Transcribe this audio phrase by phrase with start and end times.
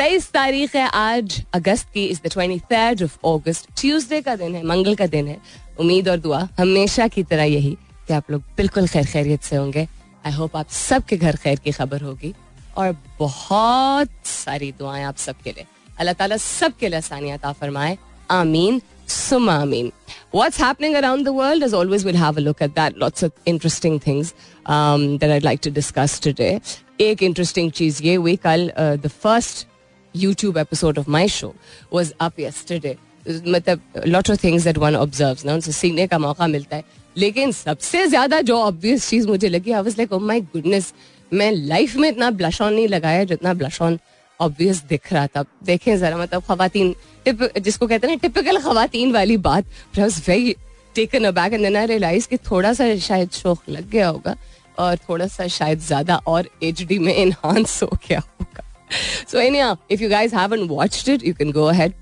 [0.00, 4.54] तेईस तारीख है आज अगस्त की is the twenty third of August Tuesday का दिन
[4.54, 5.36] है मंगल का दिन है।
[5.80, 7.76] उम्मीद और दुआ हमेशा की तरह यही
[8.08, 9.86] कि आप लोग बिल्कुल खैर खैरियत से होंगे।
[10.26, 12.32] आई होप आप सबके घर खैर की खबर होगी
[12.76, 15.66] और बहुत सारी दुआएँ आप सबके लिए।
[15.98, 17.96] अल्लाह ताला सबके लिए आसानियात फरमाए।
[18.30, 19.92] आमीन सुम आमीन।
[20.34, 23.02] What's happening around the world, as always, we'll have a look at that.
[23.04, 24.32] Lots of interesting things
[24.66, 26.54] um, that I'd like to discuss today.
[27.00, 29.66] एक इंटरेस्टिंग चीज़ ये हुई कल the first
[30.14, 31.52] YouTube episode of my show
[31.92, 32.96] was up yesterday.
[33.26, 35.54] मतलब lot of things that one observes ना?
[35.54, 36.84] उनसे सीखने का मौका मिलता है।
[37.16, 40.92] लेकिन सबसे ज़्यादा जो ऑब्वियस चीज़ मुझे लगी I was like oh my goodness
[41.32, 43.98] मैं लाइफ में इतना ब्लश ऑन नहीं लगाया जितना ब्लश ऑन
[44.40, 46.94] ऑब्वियस दिख रहा था। देखें जरा मतलब खातन
[47.60, 49.64] जिसको कहते हैं टिपिकल खातन वाली बात।
[49.98, 50.54] Was very
[50.94, 54.36] taken aback and then I realize कि थोड़ा सा शायद शौक लग गया होगा
[54.78, 58.64] और थोड़ा सा शायद ज़्यादा और एच में इन्हांस हो गया होगा।
[59.26, 61.94] So anyhow, if you guys haven't watched it, you can go ahead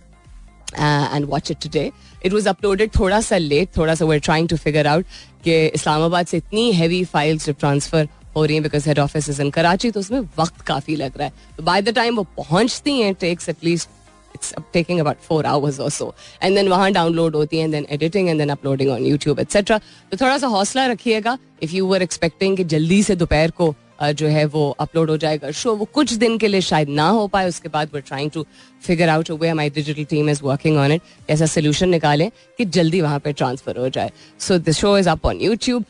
[0.77, 1.93] uh, and watch it today.
[2.23, 5.05] It was uploaded थोड़ा सा late, थोड़ा सा we're trying to figure out
[5.45, 9.41] कि इस्लामाबाद से इतनी heavy files जब transfer हो रही हैं because head office is
[9.41, 13.01] in Karachi तो उसमें वक्त काफ़ी लग रहा है तो by the time वो पहुँचती
[13.01, 13.89] हैं at least
[14.35, 18.29] it's taking about four hours or so and then वहाँ download होती हैं then editing
[18.29, 22.57] and then uploading on YouTube etc तो थोड़ा सा हौसला रखिएगा if you were expecting
[22.57, 26.37] कि जल्दी से दोपहर को जो है वो अपलोड हो जाएगा। शो वो कुछ दिन
[26.39, 28.45] के लिए शायद ना हो पाए उसके बाद were trying to
[28.83, 33.01] figure out way my digital team is working on it ऐसा सोल्यूशन निकालें कि जल्दी
[33.01, 35.85] वहाँ पर ट्रांसफ़र हो जाए। So the show is up on YouTube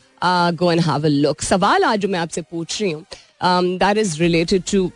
[0.55, 3.05] go and have a look सवाल आज मैं आपसे पूछ रही हूँ।
[3.77, 4.91] दैट इज़ रिलेटेड टू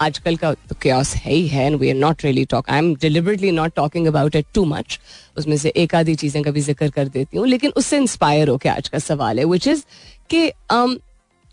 [0.00, 2.94] आजकल का तो क्यास है ही है and we are not really talk I am
[3.02, 4.98] deliberately not talking about it too much
[5.38, 8.70] उसमें से एक आधी चीज़ें का भी ज़िक्र कर देती हूँ लेकिन उससे इंस्पायर होकर
[8.70, 9.82] आज का सवाल है विच इज़
[10.30, 10.96] कि um,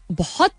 [0.10, 0.52] बहुत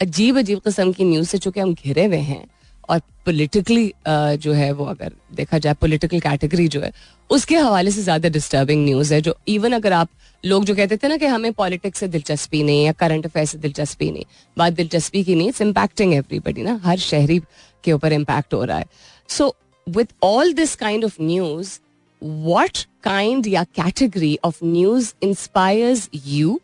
[0.00, 2.44] अजीब अजीब किस्म की न्यूज़ से चूँकि हम घिरे हुए हैं
[2.88, 6.92] और पोलिटिकली जो है वो अगर देखा जाए पोलिटिकल कैटेगरी जो है,
[7.30, 10.08] उसके हवाले से ज़्यादा डिस्टर्बिंग न्यूज़ है, जो इवन अगर आप
[10.44, 13.58] लोग जो कहते थे ना कि हमें पॉलिटिक्स से दिलचस्पी नहीं या करंट अफेयर से
[13.58, 14.24] दिलचस्पी नहीं,
[14.56, 17.40] बात दिलचस्पी की नहीं इट्स इम्पैक्टिंग एवरीबडी ना, हर शहरी
[17.84, 18.86] के ऊपर इम्पैक्ट हो रहा है।
[19.28, 19.54] So
[19.86, 21.78] with all this kind of news
[22.22, 26.60] what kind या category of news inspires you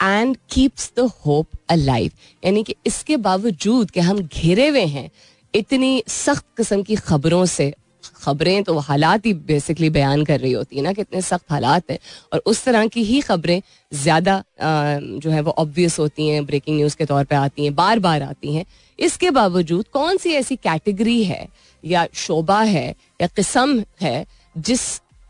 [0.00, 2.10] and keeps the hope alive
[2.42, 5.10] यानी कि इसके बावजूद कि हम घिरे हुए हैं,
[5.54, 7.72] इतनी सख्त किस्म की खबरों से,
[8.16, 11.90] खबरें तो हालात ही बेसिकली बयान कर रही होती है ना कि इतने सख्त हालात
[11.90, 11.98] हैं,
[12.32, 13.60] और उस तरह की ही खबरें
[13.92, 17.98] ज़्यादा जो है वो ऑब्वियस होती हैं ब्रेकिंग न्यूज़ के तौर पे आती हैं बार
[17.98, 18.64] बार आती हैं।
[18.98, 21.46] इसके बावजूद कौन सी ऐसी कैटेगरी है,
[21.84, 22.88] या शोबा है,
[23.20, 24.80] या किस्म है जिस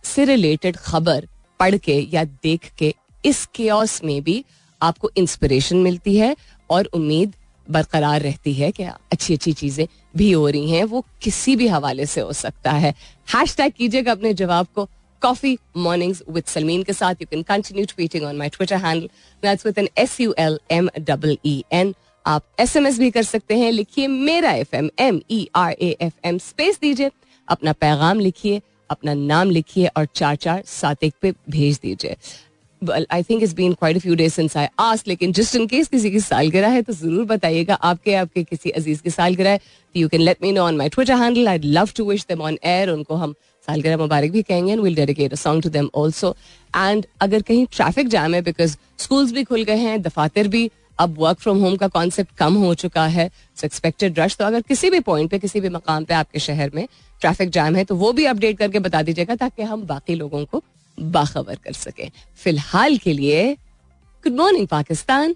[0.05, 1.27] से रिलेटेड खबर
[1.61, 2.95] पढ़ के या देख के
[3.25, 4.45] इस केस में भी
[4.83, 6.35] आपको इंस्पिरेशन मिलती है
[6.71, 7.35] और उम्मीद
[7.67, 9.87] बरकरार रहती है कि अच्छी अच्छी चीज़ें
[10.17, 12.95] भी हो रही हैं, वो किसी भी हवाले से हो सकता है।
[13.35, 14.89] हैश टैग कीजिएगा अपने जवाब को
[15.23, 19.79] कॉफ़ी मॉर्निंग्स विद सलमीन के साथ। You can continue tweeting on my Twitter handle with
[19.79, 23.59] N S U L M double E N आप एस एम एस भी कर सकते
[23.59, 27.11] हैं। लिखिए मेरा F M M E R A F M space दीजिए,
[27.49, 32.17] अपना पैगाम लिखिए, अपना नाम लिखिए और चार चार सात एक पे भेज दीजिए।
[33.11, 36.11] I think it's been quite few days since I asked लेकिन जस्ट इन केस किसी
[36.11, 39.61] की सालगिरह है तो ज़रूर बताइएगा आपके आपके किसी अज़ीज़ की सालगिरह है
[39.95, 42.59] you can let me know on my Twitter handle I love to wish them on
[42.65, 43.35] air उनको हम
[43.69, 46.35] सालगिरह मुबारक भी कहेंगे and will dedicate a song to them also
[46.77, 51.15] and अगर कहीं ट्रैफ़िक जैम है बिकॉज़ स्कूल्स भी खुल गए हैं, दफातर भी, अब
[51.19, 54.91] वर्क फ्रॉम होम का कॉन्सेप्ट कम हो चुका है सो एक्सपेक्टेड रश तो अगर किसी
[54.91, 56.87] भी पॉइंट पे, किसी भी मकाम पे आपके शहर में
[57.21, 60.63] ट्रैफ़िक जैम है तो वो भी अपडेट करके बता दीजिएगा, ताकि हम बाकी लोगों को
[61.03, 63.53] बाखबर कर सके। फ़िलहाल के लिए
[64.25, 65.35] good morning Pakistan.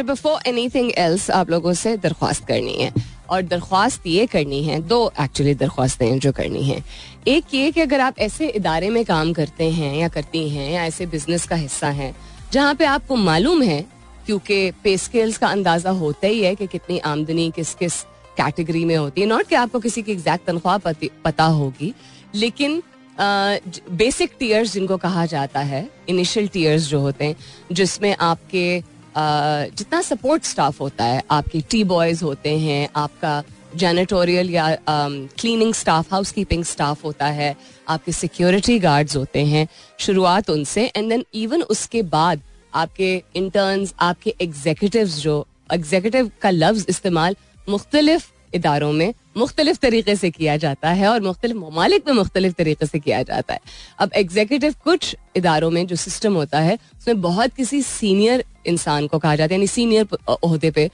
[0.00, 2.92] Before anything else आप लोगों से दरख्वास्त करनी है।
[3.30, 6.82] और दरख्वास्त ये करनी है, दो एक्चुअली दरख्वास्तें जो करनी है।
[7.28, 10.84] एक ये कि अगर आप ऐसे इदारे में काम करते हैं या करती हैं या
[10.84, 12.14] ऐसे बिज़नेस का हिस्सा हैं,
[12.52, 13.80] जहाँ पे आपको मालूम है,
[14.26, 18.02] क्योंकि पे स्केल्स का अंदाज़ा होता ही है कि कितनी आमदनी किस किस
[18.36, 20.78] कैटेगरी में होती है। नॉट कि आपको किसी की एग्जैक्ट तनख्वाह
[21.24, 21.94] पता होगी,
[22.34, 22.82] लेकिन
[23.20, 27.36] बेसिक टीयर्स जिनको कहा जाता है इनिशियल टीयर्स जो होते हैं,
[27.72, 28.82] जिसमें आपके
[29.16, 33.42] जितना सपोर्ट स्टाफ होता है, आपके टी बॉयज़ होते हैं, आपका
[33.76, 37.54] जैनेटोरियल या cleaning staff housekeeping staff होता है,
[37.88, 39.66] आपके सिक्योरिटी गार्ड्स होते हैं,
[39.98, 42.42] शुरुआत उनसे एंड देन इवन उसके बाद
[42.74, 47.36] आपके इंटर्न्स आपके एग्जीक्यूटिव जो एग्जीक्यूटिव का लफ्ज इस्तेमाल
[47.66, 52.86] मुख्तलिफ़ इदारों में मुख्तलिफ़ तरीके से किया जाता है और मुख्तलिफ़ ममालिक में मुख्तलिफ़ तरीके
[52.86, 53.60] से किया जाता है।
[53.98, 59.18] अब एग्जीक्यूटिव कुछ इदारों में जो सिस्टम होता है, उसमें बहुत किसी सीनियर इंसान को
[59.18, 60.90] कहा जाता है, यानी सीनियर अहदे पे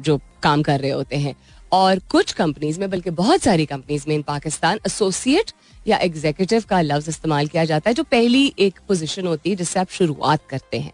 [0.00, 1.34] जो काम कर रहे होते हैं।
[1.72, 5.50] और कुछ कंपनीज़ में, बल्कि बहुत सारी कंपनीज़ में इन पाकिस्तान एसोसिएट
[5.86, 9.80] या एग्जीक्यूटिव का लफ्ज इस्तेमाल किया जाता है, जो पहली एक पोजीशन होती है जिससे
[9.80, 10.92] आप शुरुआत करते हैं।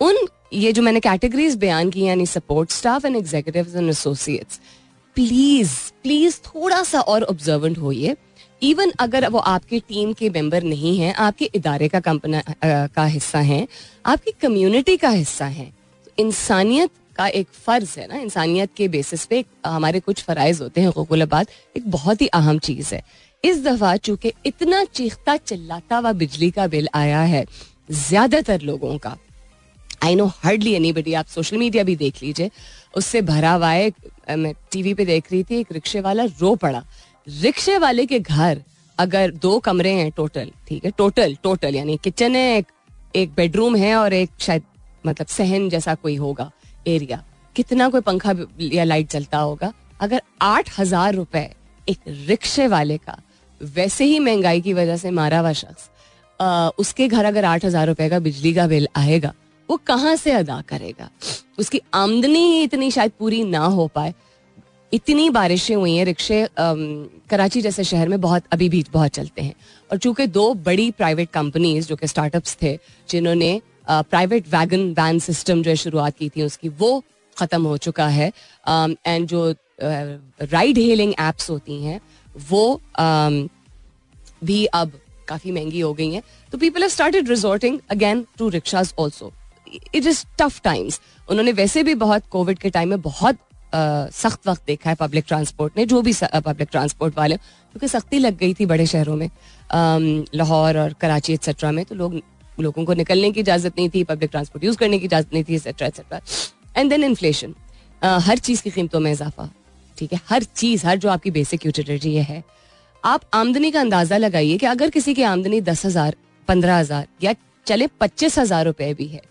[0.00, 0.16] उन,
[0.52, 4.60] ये जो मैंने कैटेगरीज बयान की यानी support staff and executive and associates
[5.16, 5.72] please
[6.02, 8.16] please थोड़ा सा और ऑब्जर्वेंट होइए।
[8.62, 13.38] इवन अगर वो आपकी टीम के मेंबर नहीं हैं, आपके इदारे का कंपना का हिस्सा
[13.40, 13.66] हैं,
[14.04, 15.70] आपकी कम्युनिटी का हिस्सा हैं
[16.06, 20.80] तो इंसानियत का एक फ़र्ज़ है ना, इंसानियत के बेसिस पे हमारे कुछ फ़राइज होते
[20.80, 21.46] हैं हकूकलाबाद
[21.76, 23.02] एक बहुत ही अहम चीज़ है।
[23.44, 27.44] इस दफ़ा चूँकि इतना चीखता चिल्लाता हुआ बिजली का बिल आया है,
[27.90, 29.16] ज़्यादातर लोगों का
[30.06, 32.50] I know hardly anybody आप सोशल मीडिया भी देख लीजिए।
[32.96, 36.82] उससे भरा हुआ है मैं टीवी पे देख रही थी एक रिक्शे वाला रो पड़ा।
[37.26, 38.62] रिक्शे वाले के घर
[38.98, 40.90] अगर दो कमरे हैं टोटल ठीक है?
[40.90, 42.66] टोटल टोटल यानी किचन है एक,
[43.16, 44.62] एक बेडरूम है और एक शायद
[45.06, 46.50] मतलब सहन जैसा कोई होगा
[46.88, 47.22] एरिया
[47.56, 49.72] कितना कोई पंखा या लाइट चलता होगा?
[50.00, 51.48] अगर आठ हज़ार रुपए
[51.86, 51.98] एक
[52.28, 53.18] रिक्शे वाले का
[53.60, 55.90] वैसे ही महँगाई की वजह से मारा हुआ शख्स
[56.78, 59.32] उसके घर अगर आठ हज़ार रुपए का बिजली का बिल आएगा
[59.68, 61.10] वो कहाँ से अदा करेगा?
[61.58, 64.14] उसकी आमदनी ही इतनी शायद पूरी ना हो पाए।
[64.92, 69.54] इतनी बारिशें हुई हैं, रिक्शे कराची जैसे शहर में बहुत, अभी भी बहुत चलते हैं।
[69.90, 72.78] और चूँकि दो बड़ी प्राइवेट कंपनीज़ जो कि स्टार्टअप्स थे,
[73.08, 73.60] जिन्होंने
[73.90, 77.02] प्राइवेट वैगन वैन सिस्टम जो है शुरुआत की थी, उसकी, वो
[77.36, 78.32] ख़त्म हो चुका है।
[79.06, 82.00] एंड जो राइड हेलिंग एप्स होती हैं,
[82.48, 82.80] वो
[84.44, 84.92] भी अब
[85.28, 86.22] काफ़ी महँगी हो गई हैं।
[86.52, 89.32] तो people have started resorting again to rickshaws also
[89.94, 93.38] it is tough times उन्होंने वैसे भी बहुत कोविड के टाइम में बहुत
[94.14, 98.36] सख्त वक्त देखा है पब्लिक ट्रांसपोर्ट ने, जो भी पब्लिक ट्रांसपोर्ट वाले, क्योंकि सख्ती लग
[98.38, 99.28] गई थी बड़े शहरों में
[100.34, 102.20] लाहौर और कराची एक्सेट्रा में तो लोग,
[102.60, 105.54] लोगों को निकलने की इजाज़त नहीं थी पब्लिक ट्रांसपोर्ट यूज़ करने की इजाज़त नहीं थी
[105.54, 106.20] etcetera etcetera
[106.76, 107.54] and then inflation
[108.02, 109.48] हर चीज़ की कीमतों में इजाफा,
[109.96, 110.20] ठीक है?
[110.28, 112.42] हर चीज़, हर जो आपकी बेसिक यूटिलिटी है,
[113.04, 116.16] आप आमदनी का अंदाज़ा लगाइए कि अगर किसी की आमदनी दस हज़ार,
[116.48, 117.34] पंद्रह हज़ार या
[117.66, 119.22] चले पच्चीस हज़ार रुपए भी है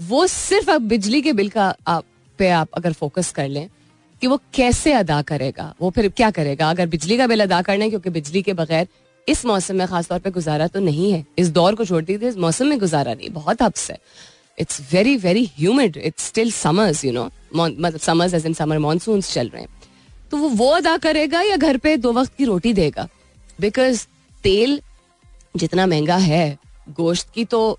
[0.00, 2.04] वो सिर्फ़ आप बिजली के बिल का आप,
[2.38, 3.68] पे आप अगर फोकस कर लें
[4.22, 6.70] कि वो कैसे अदा करेगा, वो फिर क्या करेगा?
[6.70, 8.88] अगर बिजली का बिल अदा करना है क्योंकि बिजली के बगैर
[9.28, 12.36] इस मौसम में खासतौर पर गुजारा तो नहीं है। इस दौर को छोड़ दीजिए इस
[12.36, 13.98] मौसम में गुजारा नहीं, बहुत हब्स है।
[14.58, 19.20] It's very very humid it's still summers you know मतलब summers as in summer monsoon
[19.20, 19.68] चल रहे हैं।
[20.30, 23.08] तो वो वो अदा करेगा या घर पे दो वक्त की रोटी देगा?
[23.60, 24.06] बिकॉज़
[24.44, 24.80] तेल
[25.56, 26.58] जितना महँगा है,
[26.90, 27.78] गोश्त की तो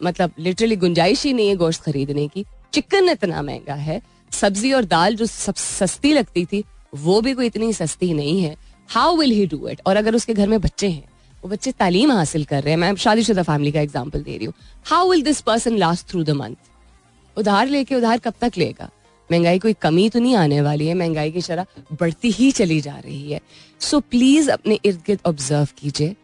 [0.00, 4.00] मतलब लिटरली गुंजाइश ही नहीं है गोश्त खरीदने की। चिकन इतना महँगा है।
[4.32, 6.64] सब्ज़ी और दाल जो सब सस्ती लगती थी
[6.96, 8.56] वो भी कोई इतनी सस्ती नहीं है।
[8.88, 11.08] How will he do it और अगर उसके घर में बच्चे हैं
[11.42, 14.54] वो बच्चे तालीम हासिल कर रहे हैं। मैं शादीशुदा फैमिली का एग्ज़ाम्पल दे रही हूँ।
[14.86, 18.90] How will this person last through the month उधार लेके उधार कब तक लेगा?
[19.30, 22.96] महँगाई कोई कमी तो नहीं आने वाली है। महँगाई की शरह बढ़ती ही चली जा
[22.96, 23.40] रही है।
[23.80, 26.14] सो so, प्लीज़ अपने इर्द गिर्द ऑब्ज़र्व कीजिए।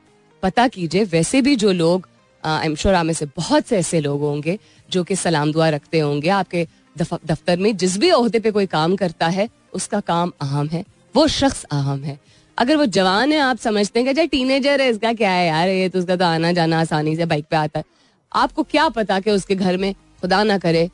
[0.43, 2.09] पता कीजिए वैसे भी जो लोग
[2.45, 4.59] आई एम श्योर आप में से बहुत से ऐसे लोग होंगे
[4.89, 6.67] जो कि सलाम दुआ रखते होंगे। आपके
[6.99, 10.85] दफ्तर में जिस भी अहदे पे कोई काम करता है उसका काम अहम है।
[11.15, 12.19] वो शख्स अहम है।
[12.59, 15.89] अगर वो जवान है आप समझते हैं कि टीनेजर है इसका क्या है यार ये
[15.89, 17.85] तो उसका तो आना जाना आसानी से बाइक पे आता है।
[18.33, 20.89] आपको क्या पता कि उसके घर में खुदा ना करे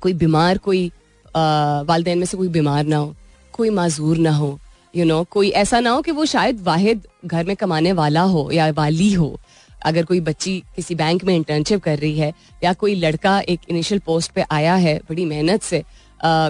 [0.00, 0.86] कोई बीमार कोई
[1.36, 3.14] वालदेन में से कोई बीमार ना हो
[3.52, 4.58] कोई माजूर ना हो
[4.94, 7.92] यू you नो know, कोई ऐसा ना हो कि वो शायद वाहिद घर में कमाने
[7.92, 9.38] वाला हो या वाली हो।
[9.84, 12.32] अगर कोई बच्ची किसी बैंक में इंटर्नशिप कर रही है
[12.64, 15.78] या कोई लड़का एक इनिशियल पोस्ट पे आया है बड़ी मेहनत से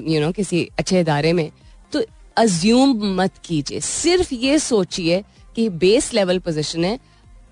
[0.09, 1.51] यू नो किसी अच्छे इदारे में
[1.93, 2.03] तो
[2.37, 5.23] अज्यूम मत कीजिए। सिर्फ़ ये सोचिए
[5.57, 6.99] कि बेस लेवल पोजिशन है,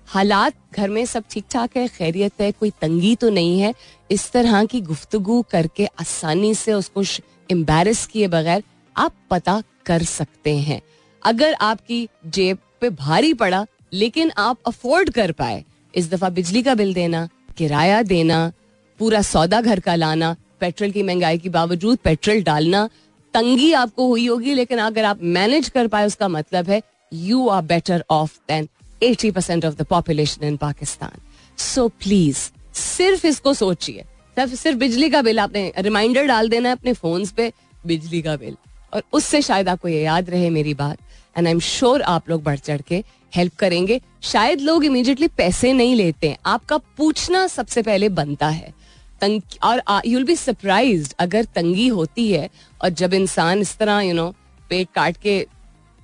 [0.07, 3.73] हालात घर में सब ठीक ठाक है, खैरियत है, कोई तंगी तो नहीं है,
[4.11, 7.03] इस तरह की गुफ्तगु करके आसानी से उसको
[7.49, 8.63] एम्बेरस किए बगैर
[8.95, 10.81] आप पता कर सकते हैं।
[11.21, 15.63] अगर आपकी जेब पे भारी पड़ा, लेकिन आप अफोर्ड कर पाए
[15.93, 18.51] इस दफ़ा बिजली का बिल देना, किराया देना,
[18.99, 22.89] पूरा सौदा घर का लाना, पेट्रोल की महँगाई के बावजूद पेट्रोल डालना,
[23.33, 26.81] तंगी आपको हुई होगी, लेकिन अगर आप मैनेज कर पाए, उसका मतलब है
[27.13, 28.67] you are better off than
[29.03, 31.21] eighty percent of the population in Pakistan
[31.57, 32.37] so please
[32.77, 34.03] सिर्फ़ इसको सोचिए।
[34.37, 37.51] सिर्फ़ सिर्फ़ बिजली का बिल, आपने रिमाइंडर डाल देना है अपने फ़ोन पे,
[37.85, 38.55] बिजली का बिल।
[38.93, 40.97] और उससे शायद आपको ये याद रहे मेरी बात
[41.37, 43.03] एंड आई एम श्योर आप लोग बढ़ चढ़ के
[43.35, 48.73] हेल्प करेंगे। शायद लोग इमीडिएटली पैसे नहीं लेते हैं। आपका पूछना सबसे पहले बनता है।
[49.21, 52.49] तंग, और यूल बी सरप्राइज़ अगर तंगी होती है
[52.81, 54.33] और जब इंसान इस तरह यू नो
[54.69, 55.45] पेट काट के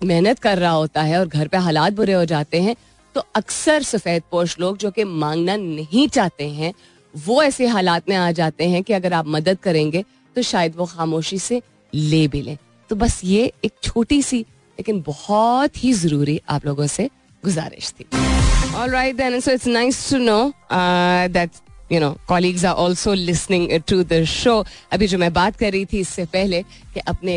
[0.02, 2.76] मेहनत कर रहा होता है और घर पे हालात बुरे हो जाते हैं
[3.16, 6.74] तो अक्सर सफ़ेद पोश लोग जो कि मांगना नहीं चाहते हैं,
[7.14, 10.04] वो ऐसे हालात में आ जाते हैं कि अगर आप मदद करेंगे
[10.36, 11.62] तो शायद वो खामोशी से
[11.94, 12.58] ले भी लें।
[12.90, 14.46] तो बस ये एक छोटी सी
[14.80, 17.10] लेकिन बहुत ही ज़रूरी आप लोगों से
[17.44, 18.06] गुजारिश थी
[18.72, 21.60] All right then, so it's nice to know uh, that
[21.90, 24.64] you know colleagues are also listening to the show.
[24.94, 26.62] अभी जो मैं बात कर रही थी इससे पहले
[26.94, 27.36] कि अपने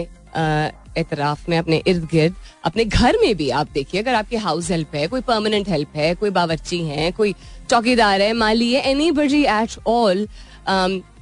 [0.99, 2.35] एतराफ में अपने इर्द गिर्द
[2.65, 6.15] अपने घर में भी आप देखिए अगर आपके हाउस हेल्प है कोई परमानेंट हेल्प है
[6.15, 7.35] कोई बावर्ची है कोई
[7.71, 10.27] चौकीदार है माली है एनी बडी एट ऑल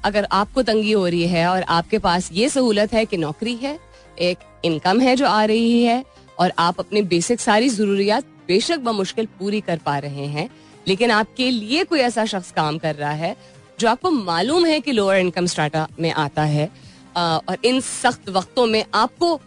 [0.05, 3.79] अगर आपको तंगी हो रही है और आपके पास ये सहूलत है कि नौकरी है
[4.21, 6.05] एक इनकम है जो आ रही है
[6.39, 10.49] और आप अपनी बेसिक सारी जरूरियात बेशक बमुश्किल पूरी कर पा रहे हैं,
[10.89, 13.37] लेकिन आपके लिए कोई ऐसा शख्स काम कर रहा है
[13.81, 16.69] जो आपको मालूम है कि लोअर इनकम स्टार्टा में आता है
[17.17, 19.41] और इन सख्त वक्तों में आपको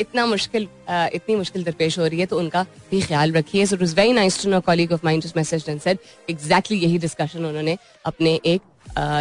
[0.00, 3.82] इतना मुश्किल इतनी मुश्किल दरपेश हो रही है तो उनका भी ख्याल रखिए। So it
[3.82, 5.98] very nice to know colleague of mind just message and said
[6.30, 8.60] exactly यही डिस्कशन उन्होंने अपने एक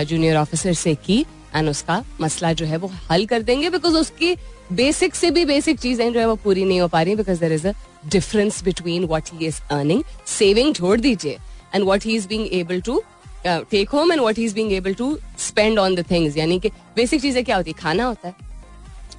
[0.08, 1.26] जूनियर ऑफिसर से की।
[1.56, 4.36] एंड उसका मसला जो है वो हल कर देंगे बिकॉज़ उसकी
[4.74, 7.54] बेसिक से भी बेसिक चीज़ें जो है वो पूरी नहीं हो पा रही because there
[7.54, 7.74] is a
[8.08, 11.38] difference between what he is earning saving छोड़ दीजिए
[11.76, 13.02] and what he is being able to
[13.46, 16.70] take home and what he is being able to spend on the things यानी कि
[16.96, 17.82] basic चीज़ें क्या होती है?
[17.82, 18.36] खाना होता है,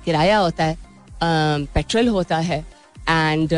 [0.04, 0.76] किराया होता है
[1.22, 2.64] पेट्रोल होता है
[3.08, 3.48] एंड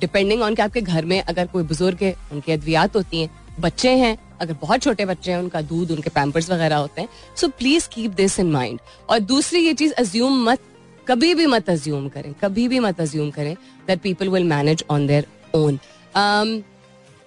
[0.00, 3.90] डिपेंडिंग ऑन कि आपके घर में अगर कोई बुज़ुर्ग है, उनकी अद्वियात होती हैं, बच्चे
[3.96, 7.88] हैं अगर बहुत छोटे बच्चे हैं, उनका दूध, उनके पैम्पर्स वगैरह होते हैं so please
[7.88, 8.80] keep this in mind
[9.10, 10.58] और दूसरी ये चीज़ अज्यूम मत,
[11.06, 13.54] कभी भी मत अज्यूम करें, कभी भी मत अज्यूम करें
[13.86, 15.78] that people will manage on their own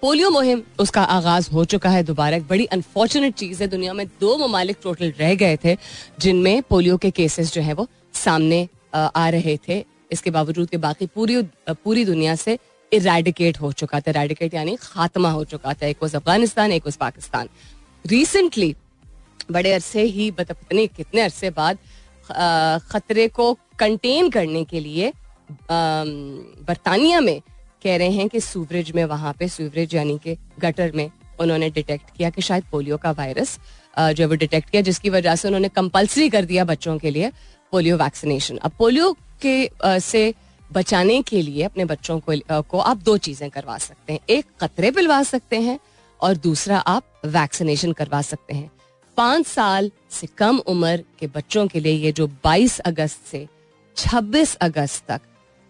[0.02, 4.06] polio मुहिम, उसका आगाज़ हो चुका है दोबारा। एक बड़ी अनफॉर्चुनेट चीज़ है, दुनिया में
[4.20, 5.76] दो ममालिक टोटल रह गए थे,
[6.20, 11.06] जिनमें पोलियो के केसेस जो है वो सामने आ रहे थे। इसके बावजूद के बाकी
[11.06, 12.58] पूरी पूरी दुनिया से
[12.92, 16.96] इरेडिकेट हो चुका था। इरेडिकेट यानी खात्मा हो चुका था। एक वज अफ़गानिस्तान, एक वज
[16.96, 17.48] पाकिस्तान।
[18.04, 18.74] रिसेंटली
[19.50, 21.78] बड़े अरसे ही पता कितने अरसे बाद
[22.90, 25.12] खतरे को कंटेन करने के लिए
[25.70, 27.40] बरतानिया में
[27.84, 32.16] कह रहे हैं कि सूवरेज में, वहाँ पे सूवरेज यानी कि गटर में उन्होंने डिटेक्ट
[32.16, 33.58] किया कि शायद पोलियो का वायरस
[33.96, 37.30] जो वो डिटेक्ट किया, जिसकी वजह से उन्होंने कंपलसरी कर दिया बच्चों के लिए
[37.72, 39.12] पोलियो वैक्सीनेशन अब पोलियो
[39.44, 40.22] के से
[40.72, 44.90] बचाने के लिए अपने बच्चों को को आप दो चीज़ें करवा सकते हैं। एक कतरे
[44.90, 45.78] पिलवा सकते हैं
[46.20, 48.70] और दूसरा, आप वैक्सीनेशन करवा सकते हैं।
[49.16, 53.46] पाँच साल से कम उम्र के बच्चों के लिए ये जो 22 अगस्त से
[53.96, 55.20] 26 अगस्त तक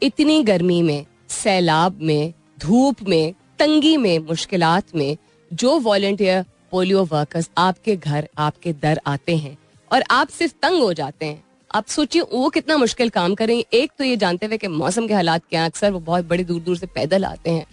[0.02, 5.16] इतनी गर्मी में, सैलाब में, धूप में, तंगी में मुश्किल में
[5.52, 9.56] जो वॉल्टियर पोलियो वर्कर्स आपके घर, आपके दर आते हैं
[9.92, 11.42] और आप सिर्फ़ तंग हो जाते हैं
[11.74, 15.14] आप सोचिए, वो कितना मुश्किल काम करेंगे एक तो ये जानते हुए कि मौसम के
[15.14, 17.66] हालात क्या अक्सर, वो बहुत बड़ी दूर दूर से पैदल आते हैं।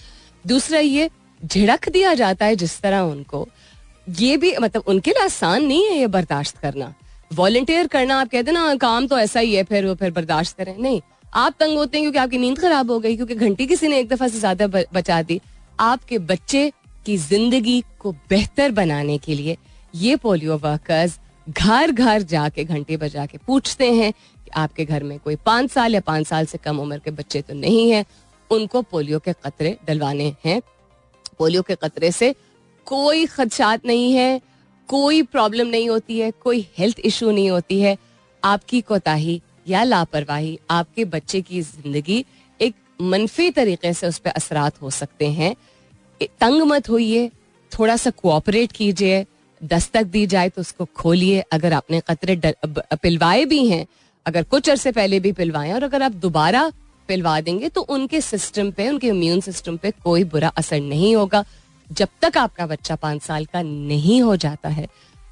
[0.46, 1.10] दूसरा ये,
[1.42, 3.48] झिड़क दिया जाता है जिस तरह उनको,
[4.10, 6.94] ये भी मतलब उनके लिए आसान नहीं है ये बर्दाश्त करना।
[7.32, 10.76] वॉल्टियर करना, आप कहते ना, काम तो ऐसा ही है, फिर वो फिर बर्दाश्त करें।
[10.78, 11.02] नहीं,
[11.34, 14.10] आप तंग होते हैं क्योंकि आपकी नींद खराब हो गई, क्योंकि घंटी किसी ने एक
[14.10, 15.40] दफ़ा से ज़्यादा बचा दी।
[15.80, 16.72] आपके बच्चे
[17.06, 19.58] की ज़िंदगी को बेहतर बनाने के लिए
[19.94, 25.18] ये पोलियो वर्कर्स घर घर जाके, घंटे बजा के पूछते हैं कि आपके घर में
[25.20, 28.06] कोई पाँच साल या पाँच साल से कम उम्र के बच्चे तो नहीं है।
[28.50, 30.62] उनको पोलियो के कतरे डलवाने हैं।
[31.40, 32.34] पोलियो के कतरे से
[32.88, 34.42] कोई खदशात नहीं है,
[34.90, 37.98] कोई प्रॉब्लम नहीं होती है, कोई हेल्थ इशू नहीं होती है।
[38.44, 42.24] आपकी कोताही या लापरवाही आपके बच्चे की ज़िंदगी
[42.60, 45.56] एक मनफी तरीके से उस पर असरात हो सकते हैं।
[46.22, 47.30] तंग मत होइए,
[47.72, 49.26] थोड़ा सा कोऑपरेट कीजिए।
[49.62, 53.86] दस्तक दी जाए तो उसको खोलिए। अगर आपने कतरे पिलवाए भी हैं,
[54.26, 56.72] अगर कुछ अरसे पहले भी पिलवाए और अगर आप दोबारा
[57.10, 61.44] पिलवा देंगे तो उनके सिस्टम पे, उनके इम्यून सिस्टम पे कोई बुरा असर नहीं होगा।
[61.90, 64.88] जब तक आपका बच्चा पाँच साल का नहीं हो जाता है,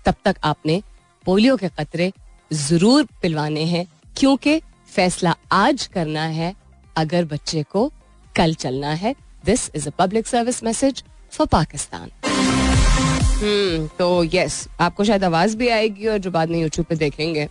[0.06, 0.82] तब तक आपने
[1.26, 2.12] पोलियो के कतरे
[2.52, 6.54] ज़रूर पिलवाने हैं, क्योंकि फैसला आज करना है,
[6.96, 7.92] अगर बच्चे को
[8.36, 9.16] कल चलना है।
[9.46, 12.10] This is a public service message for Pakistan
[13.40, 17.44] तो यस आपको शायद आवाज़ भी आएगी और जो बाद में यूट्यूब पे देखेंगे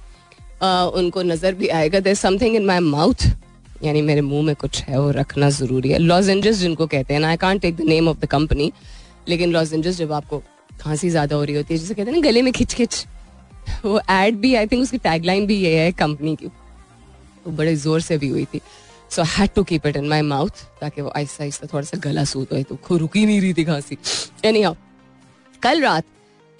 [0.62, 3.26] उनको नज़र भी आएगा। There something in my mouth
[3.82, 7.22] यानी मेरे मुँह में कुछ है वो रखना ज़रूरी है। लॉज एंजल्स जिनको कहते हैं
[7.24, 8.70] I can't take the name of the company
[9.28, 10.42] लेकिन लॉस एंजल्स जब आपको
[10.80, 13.06] खांसी ज़्यादा हो रही होती है, जिसे कहते हैं ना, गले में खिच खिच
[13.84, 18.00] वो एड भी आई थिंक उसकी टैगलाइन भी ये है कंपनी की। वो बड़े ज़ोर
[18.00, 18.60] से भी हुई थी।
[19.10, 22.24] So had to keep it in my mouth ताकि वो आहिस्ता आहिस्ता थोड़ा सा गला
[22.24, 23.98] सूत हो तो रुक नहीं रही थी खांसी।
[24.44, 24.62] एनी
[25.66, 26.04] कल रात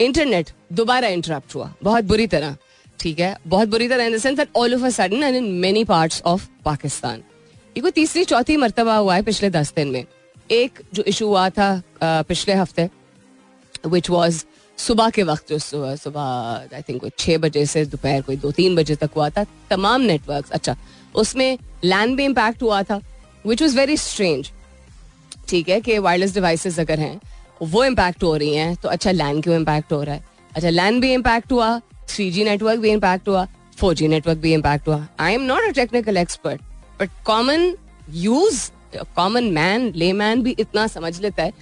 [0.01, 2.57] इंटरनेट दोबारा इंटरप्ट हुआ। बहुत बुरी तरह,
[2.99, 3.37] ठीक है?
[3.47, 6.47] बहुत बुरी तरह in the sense all of a sudden and in many parts of
[6.65, 7.23] Pakistan
[7.77, 10.05] ये कोई तीसरी, चौथी मरतबा हुआ है पिछले दस दिन में।
[10.51, 12.89] एक जो इशू हुआ था पिछले हफ़्ते
[13.87, 14.43] विच वॉज़
[14.79, 18.51] सुबह के वक्त, जो सुबह सुबह आई थिंक कोई छः बजे से दोपहर, कोई दो,
[18.51, 20.77] तीन बजे तक हुआ था। तमाम नेटवर्क अच्छा
[21.15, 23.01] उसमें लैंड भी इम्पैक्ट हुआ था
[23.47, 24.51] विच वॉज़ वेरी स्ट्रेंज
[25.49, 25.81] ठीक है?
[25.81, 27.21] कि वायरलेस डिवाइसेस अगर हैं
[27.63, 30.25] वो इम्पैक्ट हो रही हैं तो अच्छा लैंड क्यों इम्पैक्ट हो रहा है?
[30.55, 33.47] अच्छा लैंड भी इम्पैक्ट हुआ थ्री जी नेटवर्क भी इम्पैक्ट हुआ
[33.79, 36.61] फोर जी नेटवर्क भी इम्पैक्ट हुआ। I am not a technical expert
[37.01, 37.73] but common
[38.15, 38.69] use
[39.17, 41.53] common man layman भी इतना समझ लेता है।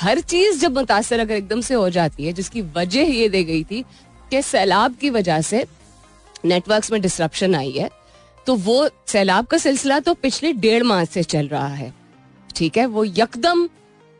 [0.00, 3.64] हर चीज़ जब मुतासर अगर एकदम से हो जाती है, जिसकी वजह ये दे गई
[3.64, 3.82] थी
[4.30, 5.64] कि सैलाब की वजह से
[6.44, 7.90] नेटवर्क्स में डिस्ट्रप्शन आई है
[8.46, 11.92] तो वो सैलाब का सिलसिला तो पिछले डेढ़ माह से चल रहा है।
[12.56, 12.86] ठीक है?
[12.86, 13.68] वो यकदम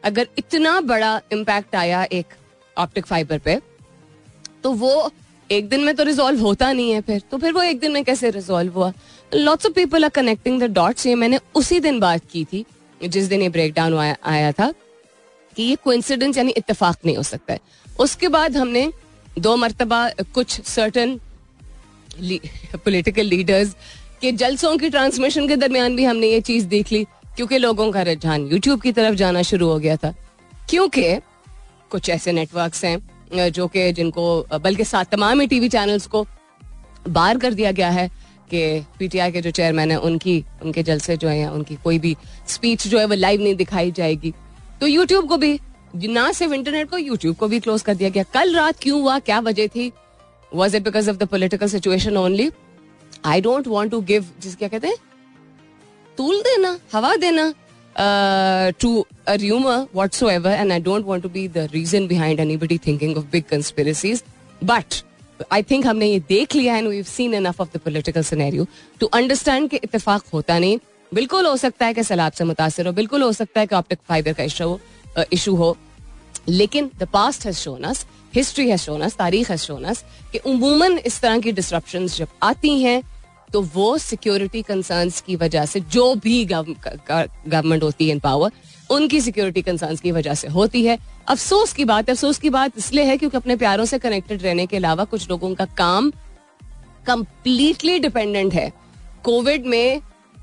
[0.04, 2.34] अगर इतना बड़ा इम्पैक्ट आया एक
[2.76, 3.60] ऑप्टिक फाइबर पे
[4.64, 5.10] तो वो
[5.50, 8.04] एक दिन में तो रिजोल्व होता नहीं है फिर। तो फिर वो एक दिन में
[8.04, 8.92] कैसे रिजोल्व हुआ?
[9.32, 12.64] Lots of people are connecting the dots ये मैंने उसी दिन बात की थी
[13.00, 14.72] जिस दिन ये ब्रेक डाउन आया, आया था
[15.56, 17.60] कि ये कोइंसिडेंस यानी इत्तेफाक नहीं हो सकता है।
[18.00, 18.90] उसके बाद हमने
[19.38, 21.18] दो मरतबा कुछ सर्टन
[22.76, 23.74] पोलिटिकल लीडर्स
[24.20, 27.06] के जलसों की ट्रांसमिशन के दरमियान भी हमने ये चीज़ देख ली।
[27.36, 30.14] क्योंकि लोगों का रुझान यूट्यूब की तरफ़ जाना शुरू हो गया था।
[30.70, 31.14] क्योंकि
[31.90, 34.24] कुछ ऐसे नेटवर्क्स हैं जो कि जिनको
[34.54, 36.26] बल्कि साथ तमाम ही टीवी चैनल्स को
[37.08, 38.08] बार कर दिया गया है
[38.50, 42.16] कि पीटीआई के जो चेयरमैन है, उनकी, उनके जलसे जो है उनकी कोई भी
[42.48, 44.32] स्पीच जो है वो लाइव नहीं दिखाई जाएगी।
[44.80, 45.58] तो यूट्यूब को भी,
[45.96, 49.18] ना सिर्फ़ इंटरनेट को यूट्यूब को भी क्लोज कर दिया गया। कल रात क्यों हुआ,
[49.18, 49.90] क्या वजह थी?
[50.52, 52.50] Was it because of the political situation only
[53.24, 54.96] I don't want to give जिस, क्या कहते हैं?
[56.18, 57.52] तूल देना, हवा देना
[58.80, 59.36] to a
[60.30, 64.22] whatsoever and I don't want to be the reason behind anybody thinking of big conspiracies
[64.62, 65.02] but
[65.52, 68.66] I think हमने ये देख लिया and we seen enough of the political scenario
[69.00, 70.78] to understand कि इतफाक होता नहीं।
[71.12, 73.98] बिल्कुल हो सकता है कि सैलाब से मुतासर हो, बिल्कुल हो सकता है कि ऑप्टिक
[74.08, 75.76] फाइबर का इशू हो इशू हो।
[76.48, 80.38] लेकिन the past has shown us history has shown us तारीख हैज़ शोन अस कि
[80.50, 83.02] उमूमन इस तरह की डिस्ट्रप्शन जब आती हैं
[83.52, 88.50] तो वो सिक्योरिटी कंसर्न्स की वजह से जो भी गवर्नमेंट होती है इन पावर
[88.90, 93.04] उनकी सिक्योरिटी कंसर्न्स की वजह से होती है। अफसोस की बात, अफसोस की बात इसलिए
[93.04, 96.10] है क्योंकि अपने प्यारों से कनेक्टेड रहने के अलावा कुछ लोगों का काम
[97.06, 98.72] कंप्लीटली डिपेंडेंट है।
[99.24, 100.00] कोविड में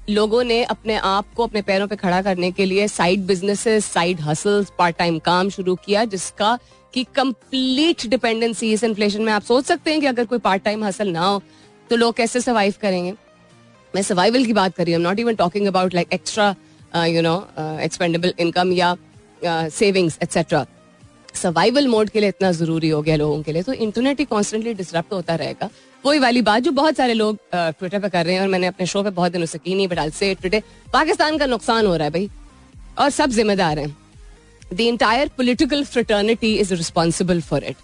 [0.10, 4.22] लोगों ने अपने आप को अपने पैरों पे खड़ा करने के लिए side businesses side
[4.22, 6.58] hustles part time काम शुरू किया, जिसका
[6.94, 10.84] की कंप्लीट डिपेंडेंसी इस इन्फ्लेशन में आप सोच सकते हैं कि अगर कोई पार्ट टाइम
[10.84, 11.42] हसल ना हो
[11.90, 13.14] तो लोग कैसे सर्वाइव करेंगे?
[13.94, 17.36] मैं सर्वाइवल की बात कर रही हूँ not even talking about like extra you know
[17.82, 18.96] expendable income या
[19.72, 20.66] सेविंग्स एक्सेट्रा
[21.36, 24.74] सर्वाइवल मोड के लिए इतना ज़रूरी हो गया लोगों के लिए तो इंटरनेट ही कॉन्स्टेंटली
[24.74, 25.70] डिस्टर्ब होता रहेगा।
[26.04, 28.86] वही वाली बात जो बहुत सारे लोग ट्विटर पे कर रहे हैं और मैंने अपने
[28.86, 30.62] शो पे बहुत दिनों से की नहीं बट से ट्विटर
[30.94, 32.30] पाकिस्तान का नुकसान हो रहा है भाई,
[33.00, 33.96] और सब जिम्मेदार हैं।
[34.74, 37.76] The entire political fraternity is responsible for it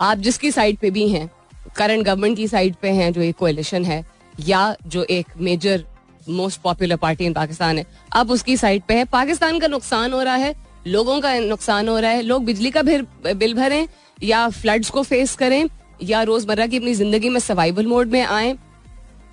[0.00, 1.30] आप जिसकी साइड पे भी हैं
[1.76, 4.04] करंट गवर्नमेंट की साइड पे हैं, जो एक कोलिशन है,
[4.40, 5.84] या जो एक major
[6.28, 10.22] most popular party in Pakistan है, अब उसकी साइड पे है। पाकिस्तान का नुकसान हो
[10.22, 10.54] रहा है,
[10.86, 13.86] लोगों का नुकसान हो रहा है, लोग बिजली का बिल भरें,
[14.18, 15.68] या फ्लड्स को फेस करें,
[16.02, 18.56] या रोज़मर्रा की अपनी ज़िंदगी में सर्वाइवल मोड में आए,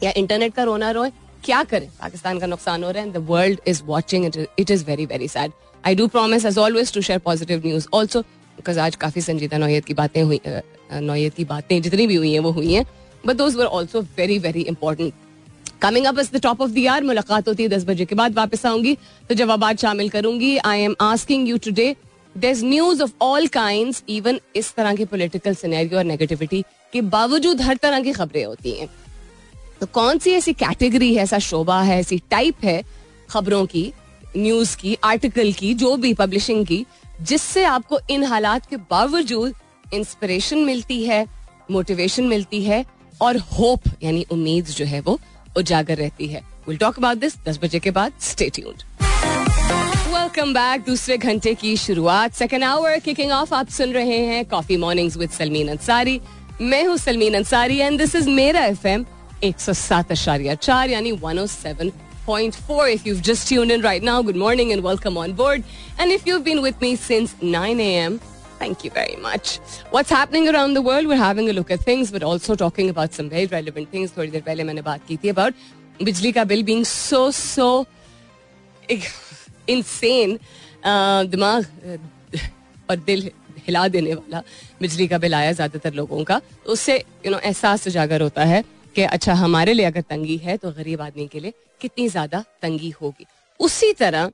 [0.04, 1.12] या इंटरनेट का रोना रोए,
[1.44, 1.88] क्या करें?
[2.02, 5.52] पाकिस्तान का नुकसान हो रहा है world is watching it is very very sad
[5.84, 9.86] I do promise as always to share positive news also because आज काफ़ी संजीदा नोयत
[9.86, 10.40] की बातें हुई
[10.94, 12.86] नौयत बातें, जितनी भी हुई हैं, वो हुई हैं।
[13.24, 15.14] But those were also very very important
[15.82, 18.66] coming up the top of the year मुलाकात होती है दस बजे के बाद, वापस
[18.66, 18.96] आऊँगी
[19.30, 21.96] तो जवाब शामिल करूँगी। I am asking you today
[22.36, 27.62] there news of all kind even इस तरह की पोलिटिकल सिनेरियो और नेगेटिविटी के बावजूद
[27.62, 28.88] हर तरह की खबरें होती हैं।
[29.82, 32.84] तो कौन सी ऐसी कैटेगरी है, ऐसा शोभा है, ऐसी टाइप है
[33.30, 33.92] खबरों की
[34.38, 36.86] न्यूज़ की आर्टिकल की, जो भी पब्लिशिंग की,
[37.22, 39.54] जिससे आपको इन हालात के बावजूद
[39.94, 41.26] इंस्पिरेशन मिलती है
[41.72, 42.84] मोटिवेशन मिलती है
[43.22, 45.20] और होप यानी उम्मीद जो है वो
[45.58, 48.84] उजागर रहती है विल टॉक अबाउट दिस दस बजे के बाद स्टे ट्यून्ड
[50.14, 54.78] वेलकम बैक दूसरे घंटे की शुरुआत सेकेंड आवर किकिंग ऑफ़ आप सुन रहे हैं coffee
[54.78, 56.20] mornings with Salmeen Ansari
[56.62, 59.06] मैं हूँ Salmeen Ansari and this is मेरा एफ़ एम
[59.44, 61.92] एक सौ सात अशारिया चार यानी one O seven
[62.26, 62.88] point four.
[62.88, 65.64] If you've just tuned in right now, good morning and welcome on board.
[65.98, 68.20] And if you've been with me since 9 a.m.,
[68.62, 69.60] thank you very much.
[69.92, 71.08] What's happening around the world?
[71.08, 74.12] We're having a look at things, but also talking about some very relevant things.
[74.18, 75.54] थोड़ी देर पहले मैंने बात की थी about
[76.04, 77.86] बिजली का bill being so so
[79.70, 80.38] insane
[81.30, 81.66] दिमाग
[82.90, 83.30] और दिल
[83.68, 84.42] हिला देने वाला
[84.82, 88.64] बिजली का बिल आया ज़्यादातर लोगों का तो उससे यू नो एहसास उजागर होता है
[88.96, 92.90] कि अच्छा हमारे लिए अगर तंगी है तो गरीब आदमी के लिए कितनी ज़्यादा तंगी
[93.02, 93.26] होगी
[93.60, 94.32] उसी तरह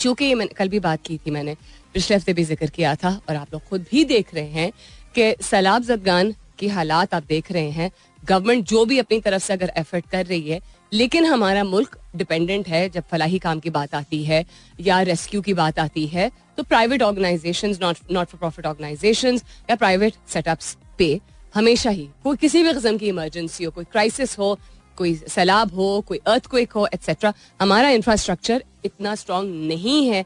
[0.00, 1.56] चूँकि कल भी बात की थी मैंने,
[1.94, 4.70] पिछले हफ़्ते भी ज़िक्र किया था और आप लोग खुद भी देख रहे हैं
[5.14, 7.90] कि सैलाब जदगान की हालात आप देख रहे हैं।
[8.24, 10.60] गवर्नमेंट जो भी अपनी तरफ़ से अगर एफर्ट कर रही है,
[10.92, 14.44] लेकिन हमारा मुल्क डिपेंडेंट है, जब फलाही काम की बात आती है
[14.80, 19.76] या रेस्क्यू की बात आती है तो private organisation not not for profit organisation या
[19.76, 21.20] प्राइवेट सेटअप्स पे
[21.54, 24.58] हमेशा ही, कोई किसी भी किस्म की इमरजेंसी हो, कोई क्राइसिस हो
[24.96, 30.24] कोई सैलाब हो कोई अर्थक्वेक हो एट्सेट्रा हमारा इंफ्रास्ट्रक्चर इतना स्ट्रांग नहीं है।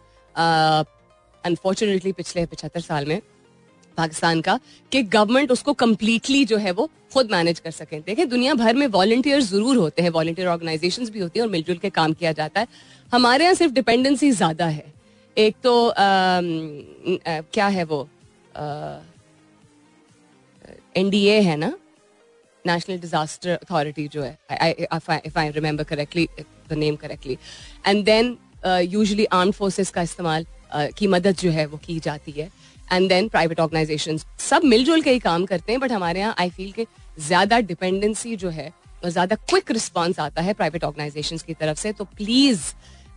[1.45, 3.21] अनफॉर्चुनेटली पिछले पचहत्तर साल में
[3.97, 4.59] पाकिस्तान का
[4.93, 8.87] कि गवर्नमेंट उसको कम्प्लीटली जो है वो खुद मैनेज कर सकें। देखें दुनिया भर में
[8.89, 12.61] वॉल्टियर ज़रूर होते हैं वॉल्टियर ऑर्गेनाइजेशन भी होती हैं और मिलजुल के काम किया जाता
[12.61, 12.67] है।
[13.13, 14.93] हमारे यहाँ सिर्फ़ डिपेंडेंसी ज़्यादा है।
[15.37, 18.09] एक तो आ, आ, क्या है वो?
[20.97, 21.73] एनडीए है ना?
[22.67, 24.39] नेशनल डिजास्टर अथॉरिटी जो है
[25.63, 27.39] name correctly
[27.87, 28.37] and then
[28.91, 32.51] usually arm forces का इस्तेमाल uh, की मदद जो है वो की जाती है.
[32.93, 36.51] एंड देन प्राइवेट ऑर्गेनाइजेशन सब मिलजुल के ही काम करते हैं बट हमारे यहाँ आई
[36.51, 36.87] फील के
[37.19, 38.73] ज़्यादा डिपेंडेंसी जो है
[39.05, 41.93] और ज़्यादा क्विक रिस्पॉन्स आता है प्राइवेट ऑर्गेनाइजेशन की तरफ़ से.
[41.93, 42.61] तो प्लीज़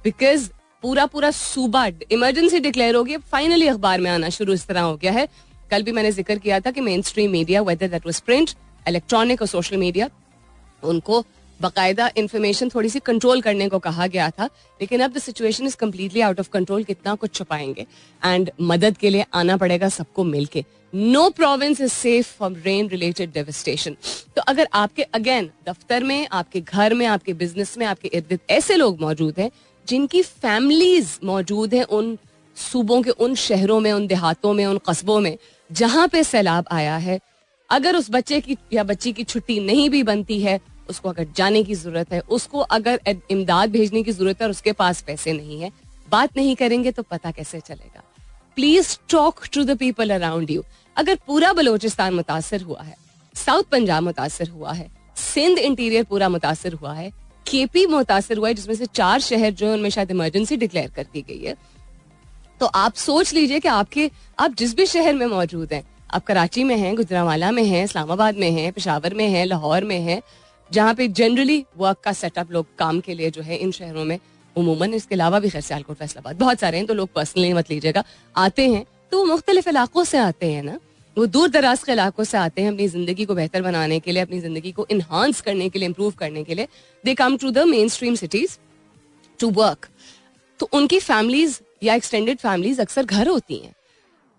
[0.03, 0.49] बिकॉज़
[0.83, 4.95] पूरा पूरा सूबा इमरजेंसी डिक्लेयर हो गया फाइनली अखबार में आना शुरू इस तरह हो
[4.97, 5.27] गया है.
[5.71, 8.51] कल भी मैंने ज़िक्र किया था कि mainstream media whether that was print
[8.88, 10.10] electronic और सोशल मीडिया
[10.84, 11.23] उनको
[11.60, 14.45] बाकायदा इन्फॉर्मेशन थोड़ी सी कंट्रोल करने को कहा गया था,
[14.80, 17.86] लेकिन अब the situation is completely out of control कितना कुछ छुपाएँगे।
[18.26, 23.32] एंड मदद के लिए आना पड़ेगा सबको मिलके। No province is safe from rain related
[23.34, 23.95] devastation
[24.36, 28.41] तो अगर आपके अगेन दफ्तर में, आपके घर में, आपके बिज़नेस में, आपके इर्द गिर्द
[28.50, 29.50] ऐसे लोग मौजूद हैं,
[29.88, 32.17] जिनकी फैमिलीज़ मौजूद हैं उन
[32.58, 35.38] सूबों के, उन शहरों में, उन देहातों में, उन कस्बों में,
[35.69, 37.19] जहाँ पे सैलाब आया है
[37.69, 41.63] अगर उस बच्चे की या बच्ची की छुट्टी नहीं भी बनती है, उसको अगर जाने
[41.63, 42.99] की ज़रूरत है, उसको अगर
[43.32, 45.71] इमदाद भेजने की ज़रूरत है और उसके पास पैसे नहीं है,
[46.08, 48.03] बात नहीं करेंगे तो पता कैसे चलेगा।
[48.58, 50.63] Please talk to the people around you
[50.95, 52.95] अगर पूरा बलोचिस्तान मुतासर हुआ है,
[53.36, 57.12] साउथ पंजाब मुतासर हुआ है, सिंध इंटीरियर पूरा मुतासर हुआ है,
[57.45, 61.21] केपी मुतासर हुआ है, जिसमें से चार शहर जो उनमें शायद इमरजेंसी डिक्लेयर कर दी
[61.21, 61.56] गई है
[62.62, 66.63] तो आप सोच लीजिए कि आपके, आप जिस भी शहर में मौजूद हैं आप कराची
[66.63, 70.21] में हैं, गुजरावाला में हैं, इस्लामाबाद में हैं, पेशावर में हैं, लाहौर में हैं,
[70.71, 74.19] जहाँ पे जनरली वर्क का सेटअप लोग काम के लिए जो है इन शहरों में,
[74.55, 78.03] उमूमन इसके अलावा भी खैर सियालकोट फैसलाबाद, बहुत सारे हैं तो लोग पर्सनली मत लीजिएगा,
[78.35, 80.79] आते हैं तो वो मुख्तलिफ़ इलाकों से आते हैं ना,
[81.17, 84.21] वो दूर दराज के इलाकों से आते हैं अपनी ज़िंदगी को बेहतर बनाने के लिए,
[84.21, 86.67] अपनी ज़िंदगी को इन्हांस करने के लिए इम्प्रूव करने के लिए
[87.03, 88.57] they come to the mainstream cities
[89.39, 89.87] to work
[90.59, 93.73] तो उनकी फैमिलीज़ या एक्सटेंडेड फैमिलीज़ अक्सर घर होती हैं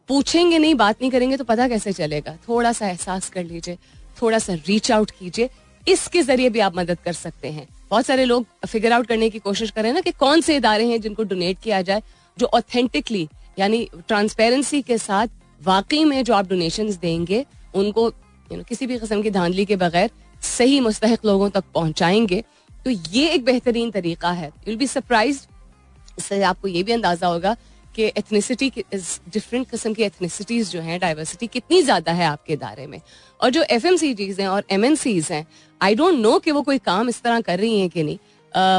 [0.09, 2.37] पूछेंगे नहीं, बात नहीं करेंगे तो पता कैसे चलेगा?
[2.49, 3.79] थोड़ा सा एहसास कर लीजिए,
[4.23, 5.49] थोड़ा सा रीच आउट कीजिए।
[5.87, 9.39] इसके ज़रिए भी आप मदद कर सकते हैं। बहुत सारे लोग फिगर आउट करने की
[9.39, 12.03] कोशिश करें ना कि कौन से इदारे हैं जिनको डोनेट किया जाए,
[12.39, 15.29] जो ऑथेंटिकली यानी ट्रांसपेरेंसी के साथ
[15.61, 17.45] वाकई में जो आप डोनेशन देंगे,
[17.75, 18.07] उनको
[18.53, 20.11] यू नो किसी भी किस्म की धांधली के बगैर
[20.43, 22.43] सही मुस्तक लोगों तक पहुंचाएँगे।
[22.85, 25.41] तो ये एक बेहतरीन तरीका है। यूल बी सरप्राइज़
[26.19, 27.57] इससे आपको ये भी अंदाज़ा होगा
[27.99, 33.01] कि एथनिसिटी डिफरेंट किस्म की एथनिसिटीज जो हैं डाइवर्सिटी कितनी ज़्यादा है आपके इदारे में?
[33.41, 33.87] और जो एफ़
[34.41, 35.47] हैं और एम हैं
[35.81, 38.19] आई डोंट नो कि वो कोई काम इस तरह कर रही हैं कि नहीं।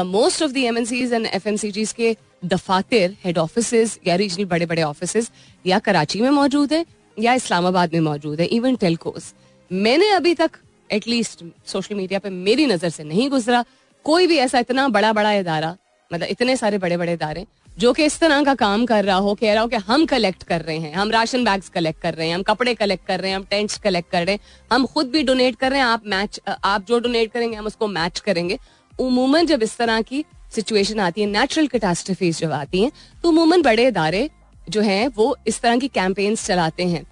[0.06, 5.30] Most of the M and F के दफातर हेड ऑफ़िस या रीजनल बड़े बड़े ऑफ़िस
[5.66, 6.84] या कराची में मौजूद है
[7.18, 9.32] या इस्लामाबाद में मौजूद है इवन टेलकोस
[9.70, 10.50] मैंने अभी तक
[10.90, 13.64] एटलीस्ट सोशल मीडिया पे मेरी नज़र से नहीं गुजरा।
[14.04, 15.76] कोई भी ऐसा इतना बड़ा बड़ा इदारा
[16.10, 17.46] मतलब इतने सारे बड़े बड़े इदारे
[17.78, 20.42] जो कि इस तरह का काम कर रहा हो, कह रहा हो कि हम कलेक्ट
[20.42, 23.30] कर रहे हैं, हम राशन बैग्स कलेक्ट कर रहे हैं, हम कपड़े कलेक्ट कर रहे
[23.30, 24.40] हैं, हम टेंट्स कलेक्ट कर रहे हैं,
[24.72, 27.88] हम खुद भी डोनेट कर रहे हैं, आप मैच आप जो डोनेट करेंगे, हम उसको
[27.88, 28.58] मैच करेंगे।
[28.92, 32.90] उमूमन जब इस तरह की सिचुएशन आती है नेचुरल कैटास्ट्रफीज जब आती हैं
[33.22, 34.28] तो उमूमन बड़े इदारे
[34.68, 37.04] जो हैं, वो इस तरह की कैंपेन्स चलाते हैं।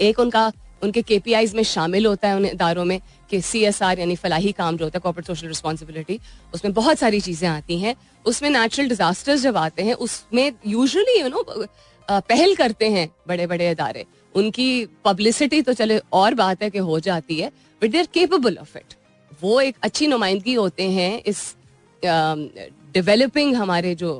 [0.00, 0.50] एक उनका
[0.82, 4.52] उनके केपीआईज में शामिल होता है उन इदारों में कि सी एस आर यानी फलाही
[4.52, 6.18] काम जो होता है कॉर्पोरेट सोशल रिस्पॉन्सिबिलिटी
[6.54, 11.28] उसमें बहुत सारी चीज़ें आती हैं। उसमें नेचुरल डिजास्टर्स जब आते हैं, उसमें यूजली यू
[11.28, 11.42] नो
[12.08, 16.98] पहल करते हैं बड़े बड़े इदारे। उनकी पब्लिसिटी तो चले, और बात है कि हो
[17.00, 17.50] जाती है
[17.82, 18.94] but they are capable of it
[19.42, 21.54] वो एक अच्छी नुमाइंदगी होते हैं, इस
[22.02, 24.12] डेवलपिंग हमारे जो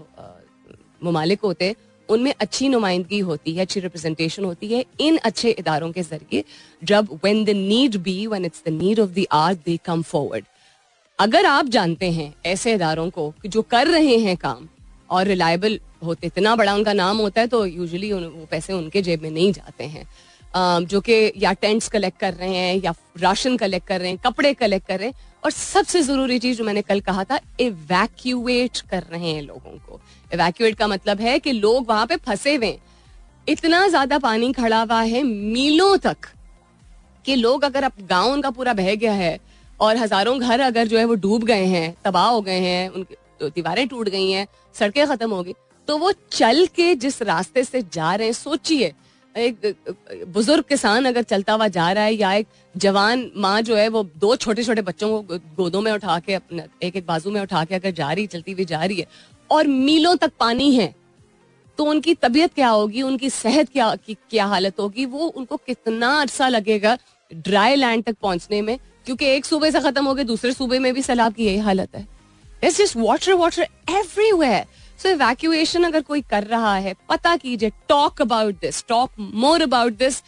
[1.04, 1.74] ममालिक होते हैं
[2.08, 6.44] उनमें अच्छी नुमाइंदगी होती है, अच्छी रिप्रेजेंटेशन होती है इन अच्छे इदारों के ज़रिए
[6.82, 10.44] जब when the need be one it's the need of the hour they come forward
[11.18, 14.68] अगर आप जानते हैं ऐसे इदारों को कि जो कर रहे हैं काम
[15.10, 19.22] और रिलायबल होते, इतना बड़ा उनका नाम होता है तो यूजली वो पैसे उनके जेब
[19.22, 20.06] में नहीं जाते हैं।
[20.84, 24.52] जो कि या टेंट्स कलेक्ट कर रहे हैं, या राशन कलेक्ट कर रहे हैं, कपड़े
[24.54, 25.14] कलेक्ट कर रहे हैं,
[25.44, 30.00] और सबसे ज़रूरी चीज़ जो मैंने कल कहा था इवैक्यूएट कर रहे हैं लोगों को।
[30.30, 32.78] इवैक्यूएट का मतलब है कि लोग वहाँ पे फंसे हुए
[33.46, 36.26] इतना ज़्यादा पानी खड़ा हुआ है मीलों तक
[37.24, 39.38] कि लोग अगर अब गाँव उनका पूरा बह गया है
[39.80, 43.14] और हज़ारों घर अगर जो है वो डूब गए हैं, तबाह हो गए हैं, उनकी
[43.40, 45.54] तो दीवारें टूट गई हैं, सड़कें खत्म हो गई
[45.88, 48.92] तो वो चल के जिस रास्ते से जा रहे हैं, सोचिए,
[49.34, 49.74] एक
[50.28, 54.02] बुज़ुर्ग किसान अगर चलता हुआ जा रहा है या एक जवान माँ जो है वो
[54.16, 57.64] दो छोटे छोटे बच्चों को गोदों में उठा के अपने एक एक बाजू में उठा
[57.64, 59.06] के अगर जा रही चलती हुई जा रही है
[59.50, 60.94] और मीलों तक पानी है
[61.78, 63.02] तो उनकी तबीयत क्या होगी?
[63.02, 65.04] उनकी सेहत क्या, की, क्या हालत होगी?
[65.06, 66.96] वो उनको कितना अरसा लगेगा
[67.30, 70.92] ड्राई लैंड तक पहुँचने में, क्योंकि एक सूबे से खत्म हो गए दूसरे सूबे में
[70.94, 72.06] भी सैलाब की यही हालत है।
[72.64, 74.64] It's just water water everywhere
[74.98, 79.98] so evacuation अगर कोई कर रहा है, पता कीजिए talk about this talk more about
[79.98, 80.22] this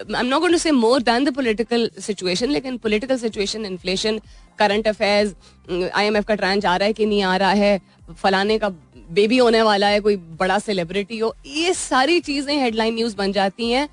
[0.00, 4.20] I am not going to say more than the political situation लेकिन political situation inflation
[4.58, 5.34] current affairs
[5.94, 7.80] IMF का tranche आ रहा है कि नहीं आ रहा है,
[8.12, 8.68] फलाने का
[9.10, 13.70] बेबी होने वाला है, कोई बड़ा सेलिब्रिटी हो, ये सारी चीज़ें हेडलाइन न्यूज़ बन जाती
[13.70, 13.88] हैं।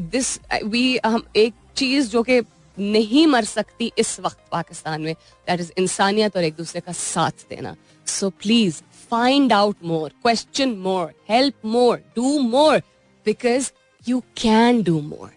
[0.00, 2.40] दिस वी हम एक चीज़ जो कि
[2.76, 7.44] नहीं मर सकती इस वक्त पाकिस्तान में दैट इज़ इंसानियत और एक दूसरे का साथ
[7.50, 7.74] देना।
[8.06, 12.78] So please find out more question more help more do more
[13.26, 13.70] because
[14.04, 15.30] you can do more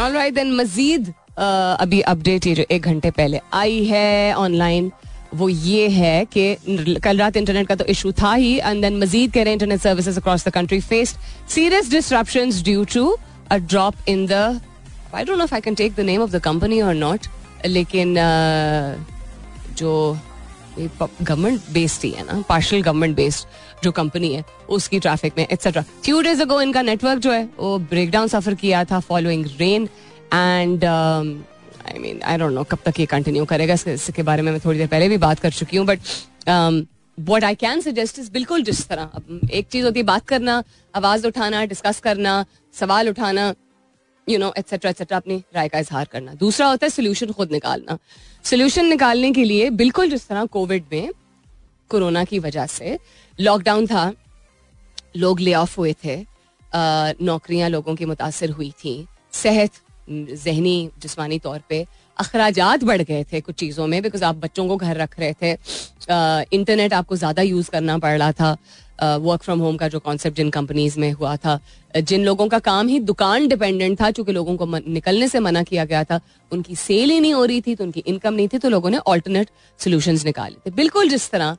[0.00, 4.90] alright then Majeed अभी अपडेट ये जो एक घंटे पहले आई है ऑनलाइन
[5.34, 9.32] वो ये है कि कल रात इंटरनेट का तो इशू था ही एंड देन मजीद
[9.32, 11.16] कह रहे हैं internet services across the country faced
[11.50, 13.16] serious disruptions due to
[13.50, 14.32] a drop in the
[15.14, 17.26] I don't know if I can take the name of the company और नॉट
[17.66, 18.14] लेकिन
[19.78, 20.16] जो
[20.78, 25.82] government based ही है ना partial government based जो company है, उसकी traffic में एक्सेट्रा
[26.04, 29.88] फ्यू डेज़ अगो इनका नेटवर्क जो है, वो ब्रेक डाउन सफ़र किया था following rain
[30.34, 34.60] and I mean I don't know कब तक ये कंटिन्यू करेगा, इसके बारे में मैं
[34.64, 36.86] थोड़ी देर पहले भी बात कर चुकी हूँ but
[37.18, 39.10] what I can suggest is बिल्कुल जिस तरह
[39.50, 40.62] एक चीज़ होती है बात करना,
[40.94, 43.54] आवाज़ उठाना डिस्कस करना, सवाल उठाना
[44.26, 47.98] यू नो एट्सेट्रा एट्सेट्रा अपनी राय का इजहार करना। दूसरा होता है सोल्यूशन खुद निकालना।
[48.44, 51.10] सोल्यूशन निकालने के लिए बिल्कुल जिस तरह कोविड में,
[51.90, 52.98] कोरोना की वजह से
[53.38, 54.12] लॉकडाउन था,
[55.16, 56.16] लोग ले ऑफ़ हुए थे
[57.22, 59.70] नौकरियाँ लोगों की मुतासर हुई थी, सेहत
[60.08, 64.76] जहनी, जिसमानी तौर पे अखराज बढ़ गए थे कुछ चीज़ों में बिकॉज़ आप बच्चों को
[64.76, 65.52] घर रख रहे थे।
[66.52, 68.56] इंटरनेट आपको ज़्यादा यूज़ करना पड़ रहा था।
[69.18, 71.58] वर्क फ्रॉम होम का जो कॉन्सेप्ट जिन कंपनीज़ में हुआ था।
[71.96, 75.84] जिन लोगों का काम ही दुकान डिपेंडेंट था, चूँकि लोगों को निकलने से मना किया
[75.84, 76.20] गया था,
[76.52, 78.98] उनकी सेल ही नहीं हो रही थी तो उनकी इनकम नहीं थी तो लोगों ने
[79.06, 81.56] ऑल्टरनेट सोल्यूशन निकाले थे। बिल्कुल जिस तरह,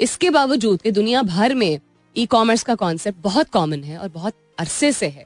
[0.00, 1.78] इसके बावजूद कि दुनिया भर में
[2.16, 5.24] ई कॉमर्स का कॉन्सेप्ट बहुत कॉमन है और बहुत अरसे से है।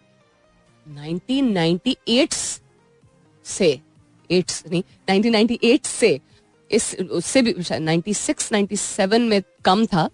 [0.87, 2.61] 1998
[3.47, 3.81] से
[4.31, 4.83] एट नहीं
[5.21, 6.21] 1998 से,
[6.71, 10.11] इस, उससे भी 96 97 में कम था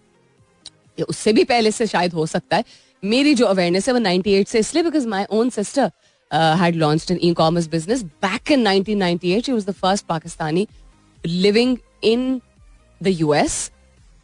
[1.09, 2.65] उससे भी पहले से शायद हो सकता है।
[3.05, 5.91] मेरी जो अवेयरनेस है वो 98 से, इसलिए because my own sister
[6.35, 9.43] had launched an e-commerce business back in 1998.
[9.47, 10.67] She was the first Pakistani
[11.27, 12.41] living in
[13.03, 13.71] the US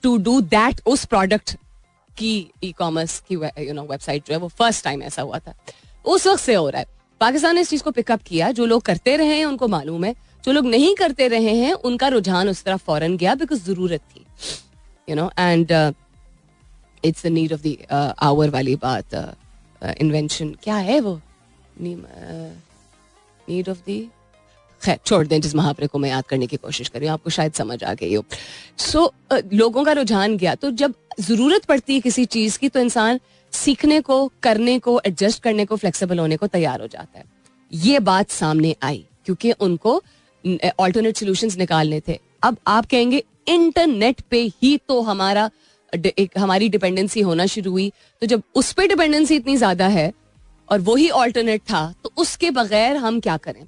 [0.06, 1.56] to do that, उस प्रोडक्ट
[2.18, 5.54] की ई कॉमर्स की यू नो वेबसाइट जो है, वो फ़र्स्ट टाइम ऐसा हुआ था।
[6.04, 8.82] उस वक्त से हो रहा है। पाकिस्तान ने इस चीज़ को पिकअप किया जो लोग
[8.82, 12.62] करते रहे हैं उनको मालूम है। जो लोग नहीं करते रहे हैं उनका रुझान उस
[12.64, 14.24] तरफ़ फ़ौरन गया बिकॉज़ ज़रूरत थी।
[15.08, 15.72] You know and
[17.04, 19.14] it's the need of the hour वाली बात
[19.82, 21.20] इन्वेंशन uh, क्या है वो?
[21.80, 24.08] नीड ऑफ़ द
[24.82, 27.30] खैर छोड़ दें जिस महावरे को मैं याद करने की कोशिश कर रही हूँ। आपको
[27.30, 28.24] शायद समझ आ गई हो।
[28.78, 32.68] सो so, uh, लोगों का रुझान गया। तो जब ज़रूरत पड़ती है किसी चीज़ की
[32.68, 33.20] तो इंसान
[33.52, 37.24] सीखने को, करने को एडजस्ट करने को फ्लेक्सिबल होने को तैयार हो जाता है।
[37.72, 40.02] ये बात सामने आई, क्योंकि उनको
[40.78, 45.50] ऑल्टरनेट सोल्यूशंस निकालने थे। अब आप कहेंगे इंटरनेट पे ही तो हमारा
[45.92, 47.90] एक, हमारी डिपेंडेंसी होना शुरू हुई।
[48.22, 50.12] तो जब उस पर डिपेंडेंसी इतनी ज़्यादा है,
[50.68, 53.64] और वही ऑल्टरनेट था तो उसके बगैर हम क्या करें?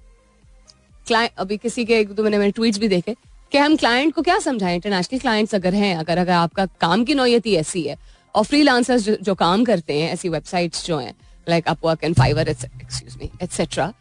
[1.07, 3.14] क्लाइंट अभी किसी के दो मैंने मैंने ट्वीट्स भी देखे,
[3.53, 4.75] कि हम क्लाइंट को क्या समझाएँ?
[4.75, 7.97] इंटरनेशनल क्लाइंट्स अगर हैं, अगर अगर आपका काम की नौयत ही ऐसी है
[8.35, 11.14] और फ्री जो, जो काम करते हैं ऐसी वेबसाइट्स जो हैं
[11.49, 13.93] like Upwork and Fiverr excuse me etcetera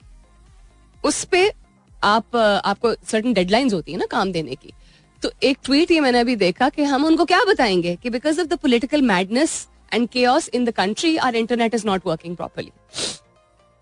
[1.06, 1.52] उस पर
[2.04, 4.74] आप आपको सर्टन डेडलाइंस होती है ना काम देने की।
[5.24, 8.48] तो एक ट्वीट ये मैंने अभी देखा कि हम उनको क्या बताएँगे कि because of
[8.48, 12.72] the political madness and cares in the country are internet is not working properly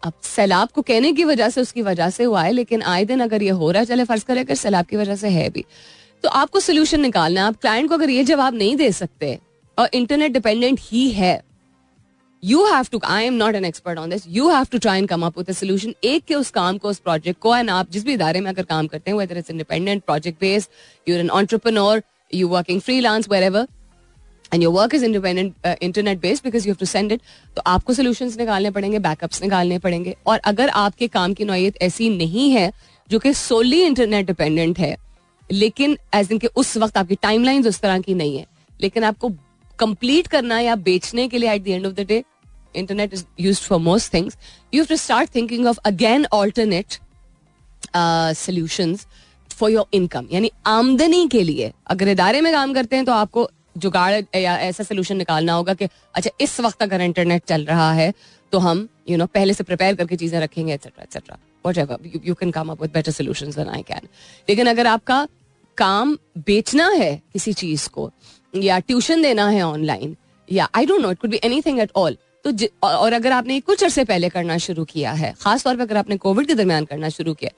[0.06, 3.20] अब सैलाब को कहने की वजह से उसकी वजह से हुआ है लेकिन आए दिन
[3.20, 5.66] अगर ये हो रहा है चले फ़र्ज़ करें अगर सैलाब की वजह से है भी
[6.24, 9.40] तो आपको सोल्यूशन निकालना आप क्लाइंट को अगर ये जवाब नहीं दे सकते
[9.86, 11.10] इंटरनेट डिपेंडेंट ही.
[11.12, 11.42] है
[12.44, 15.08] you have to I am not an expert on this you have to try and
[15.10, 18.06] come up with solution एक के उस काम को, उस प्रोजेक्ट को एंड आप जिस
[18.06, 22.02] भी इदारे में अगर काम करते हैं whether it's independent project based you're an entrepreneur
[22.34, 23.68] you working freelance wherever
[24.54, 27.22] and your work is independent internet based because you have to send it
[27.56, 30.16] तो आपको सोल्यूशन निकालने पड़ेंगे बैकअप्स निकालने पड़ेंगे.
[30.28, 32.72] और अगर आपके काम की नोयत ऐसी नहीं है,
[33.10, 34.96] जो कि सोली इंटरनेट डिपेंडेंट है,
[35.50, 38.46] लेकिन एज दिन के उस वक्त आपकी टाइम लाइन उस तरह की नहीं है,
[38.80, 39.30] लेकिन आपको
[39.80, 42.24] कंप्लीट करना या बेचने के लिए at the end of the day
[42.76, 44.38] internet is use for most things
[44.74, 46.98] you to start thinking of again alternate
[48.38, 48.96] solution
[49.52, 53.50] for your income यानी आमदनी के लिए अगर इदारे में काम करते हैं तो आपको
[53.78, 58.14] जुगाड़ या ऐसा सोल्यूशन निकालना होगा कि अच्छा इस वक्त अगर इंटरनेट चल रहा है
[58.54, 61.38] तो हम यू you नो know, पहले से प्रिपेयर करके चीज़ें रखेंगे etcetera etcetera
[61.78, 64.08] whatever you can come up with better solution I can
[64.50, 65.28] लेकिन अगर आपका
[65.78, 68.12] काम बेचना है किसी चीज़ को
[68.64, 70.16] या ट्यूशन देना है ऑनलाइन,
[70.50, 72.52] या I don't know it could be anything at all तो
[72.84, 76.48] और अगर आपने कुछ अरसे पहले करना शुरू किया है खासतौर पर अगर आपने कोविड
[76.48, 77.52] के दरमियान करना शुरू किया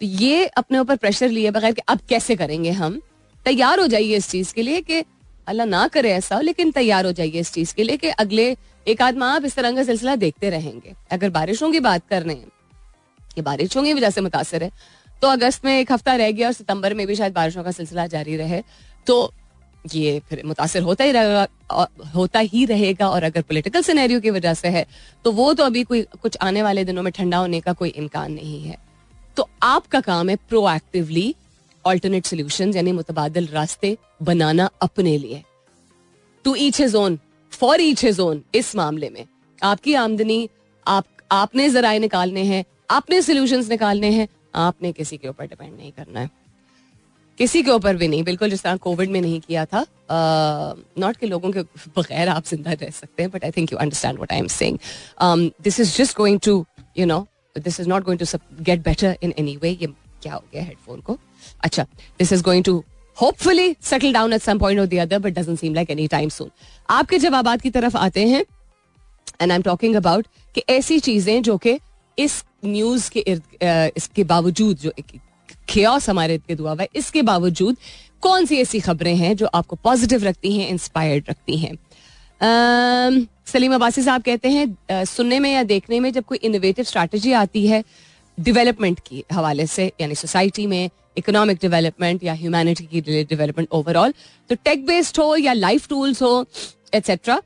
[0.00, 3.00] तो ये अपने ऊपर प्रेशर लिए बगैर कि अब कैसे करेंगे हम,
[3.46, 5.02] तैयार हो जाइए इस चीज़ के लिए कि
[5.46, 9.02] अल्लाह ना करे ऐसा लेकिन तैयार हो जाइए इस चीज़ के लिए कि अगले एक
[9.02, 12.34] आध माह आप इस तरह का सिलसिला देखते रहेंगे। अगर बारिशों की बात कर रहे
[12.34, 12.48] हैं,
[13.34, 14.70] कि बारिशों की वजह से मुतासर है
[15.22, 18.06] तो अगस्त में एक हफ़्ता रह गया और सितंबर में भी शायद बारिशों का सिलसिला
[18.06, 18.62] जारी रहे
[19.06, 19.32] तो
[19.94, 24.54] ये फिर मुतासर होता ही रहेगा होता ही रहेगा और अगर पोलिटिकल सिनेरियो की वजह
[24.54, 24.86] से है
[25.24, 28.32] तो वो तो अभी कोई, कुछ आने वाले दिनों में ठंडा होने का कोई इम्कान
[28.32, 28.76] नहीं है।
[29.36, 31.34] तो आपका काम है प्रोएक्टिवली
[31.84, 35.42] ऑल्टरनेट सोल्यूशन यानी मुतबादल रास्ते बनाना अपने लिए।
[36.44, 37.18] To each his own
[37.52, 39.24] for each his own इस मामले में।
[39.62, 40.48] आपकी आमदनी,
[40.86, 45.92] आप, आपने जराए निकालने हैं, आपने सोल्यूशन निकालने हैं, आपने किसी के ऊपर डिपेंड नहीं
[45.92, 46.30] करना है।
[47.38, 49.84] किसी के ऊपर भी नहीं, बिल्कुल जिस तरह कोविड में नहीं किया था
[50.98, 51.62] नॉट के लोगों के
[51.96, 54.78] बगैर आप ज़िंदा रह सकते हैं but I think you understand what I am saying
[55.62, 56.64] this is just going to
[56.98, 59.86] you know this is not going to get better in any way ये
[60.22, 61.18] क्या हो गया हेडफोन को?
[61.64, 61.82] अच्छा
[62.18, 62.82] this is going to
[63.16, 66.28] hopefully settle down at some point और the other but doesn't seem like any time
[66.28, 66.50] soon
[66.90, 68.44] आपके जवाब की तरफ़ आते हैं
[69.40, 71.78] and I am talking about कि ऐसी चीज़ें जो कि
[72.18, 74.92] इस न्यूज़ के इर्द इसके बावजूद जो
[75.68, 77.76] खेस हमारे इर्द गिर्द हुआ है। इसके बावजूद,
[78.22, 81.76] कौन सी ऐसी खबरें हैं जो आपको पॉजिटिव रखती हैं इंस्पायर्ड रखती हैं?
[83.46, 87.66] सलीम अब्बासी साहब कहते हैं सुनने में या देखने में जब कोई इनोवेटिव स्ट्रैटेजी आती
[87.66, 87.82] है
[88.38, 94.14] डेवलपमेंट की हवाले से, यानी सोसाइटी में इकोनॉमिक डेवलपमेंट या ह्यूमैनिटी की डेवलपमेंट ओवरऑल
[94.50, 96.44] तो टेक बेस्ड हो या लाइफ टूल्स हो
[96.94, 97.40] etcetera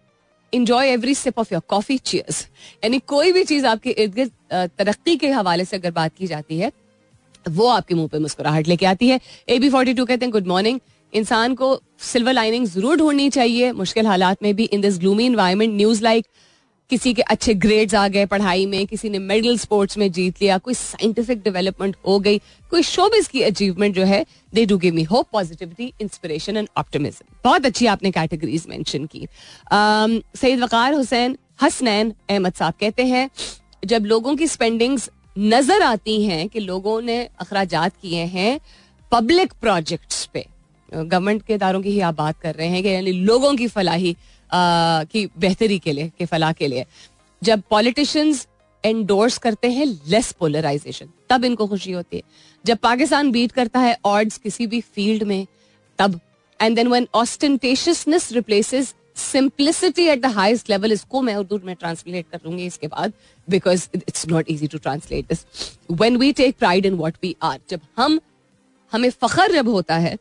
[0.52, 2.46] enjoy every sip of your coffee cheers
[2.85, 4.30] यानी कोई भी चीज़ आपके इर्द गिर्द
[4.78, 6.72] तरक्की के हवाले से अगर बात की जाती है
[7.46, 10.46] वो आपके मुँह पे मुस्कुराहट लेके आती है। ए बी फोर्टी टू कहते हैं गुड
[10.46, 10.81] मॉर्निंग
[11.12, 15.74] इंसान को सिल्वर लाइनिंग ज़रूर ढूंढनी चाहिए। मुश्किल हालात में भी in this gloomy environment
[15.74, 16.26] news like
[16.90, 20.57] किसी के अच्छे ग्रेड्स आ गए पढ़ाई में, किसी ने मेडल स्पोर्ट्स में जीत लिया,
[20.59, 22.38] कोई साइंटिफिक डेवलपमेंट हो गई,
[22.70, 24.24] कोई शोबिस की अचीवमेंट जो है
[24.55, 29.26] they do give me hope positivity inspiration and optimism बहुत अच्छी आपने कैटेगरीज मेंशन की।
[30.37, 33.29] सईद वकार हुसैन, हसनैन अहमद साहब कहते हैं,
[33.85, 38.61] जब लोगों की स्पेंडिंग्स नज़र आती हैं कि लोगों ने अखराज किए हैं
[39.12, 40.45] पब्लिक प्रोजेक्ट्स पे।
[40.93, 44.16] गवर्नमेंट के इदारों की ही आप बात कर रहे हैं कि यानी लोगों की फलाही
[44.51, 46.85] आ, की बेहतरी के लिए के फलाह के लिए।
[47.43, 48.47] जब पॉलिटिशियंस
[48.85, 52.23] एंडोर्स करते हैं लेस पोलराइजेशन तब इनको खुशी होती है।
[52.64, 55.47] जब पाकिस्तान बीट करता है ऑर्ड्स किसी भी फ़ील्ड में
[55.99, 56.21] तब।
[56.61, 62.27] And then when ostentatiousness replaces simplicity at the highest level इसको मैं उर्दू में ट्रांसलेट
[62.33, 63.12] कर लूँगी इसके बाद।
[63.51, 65.45] Because it's not easy to translate this
[66.01, 68.21] when we take pride in what we are जब हम,
[68.93, 70.17] हमें फखर जब होता है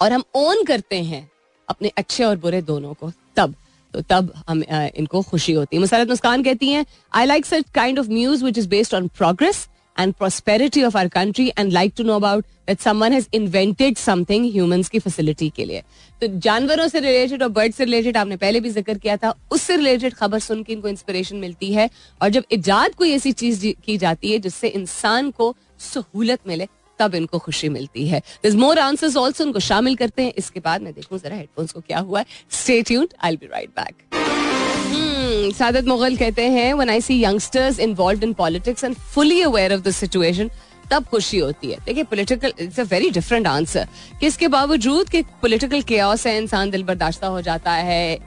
[0.00, 1.28] और हम ओन करते हैं
[1.68, 3.54] अपने अच्छे और बुरे दोनों को, तब
[3.94, 7.98] तो तब हम इनको खुशी होती है। मुसारत मुस्कान कहती हैं I like such kind
[7.98, 9.66] of news which is based on progress
[9.98, 14.44] and prosperity of our country and like to know about that someone has invented something
[14.52, 15.82] humans की फैसिलिटी के लिए
[16.22, 19.76] तो जानवरों से रिलेटेड और बर्ड से रिलेटेड आपने पहले भी ज़िक्र किया था, उससे
[19.76, 21.88] रिलेटेड खबर सुन के इनको इंस्पिरेशन मिलती है
[22.20, 25.54] और जब इजाद कोई ऐसी चीज़ की जाती है जिससे इंसान को
[25.92, 26.68] सहूलत मिले,
[26.98, 28.20] तब इनको खुशी मिलती है।
[28.56, 31.98] मोर आंसर्स ऑल्सो उनको शामिल करते हैं। इसके बाद मैं देखूँ जरा हेडफोन्स को क्या
[32.00, 35.15] हुआ है। Stay tuned I be right back
[35.52, 39.80] Saadat Mughal कहते हैं when I see youngsters involve in politics and fully aware of
[39.80, 40.50] the situation
[40.90, 41.78] तब खुशी होती है.
[41.86, 43.86] देखिए political it's a very different answer
[44.20, 48.18] कि इसके बावजूद कि पॉलिटिकल केओस है, इंसान दिल बर्दाश्ता हो जाता है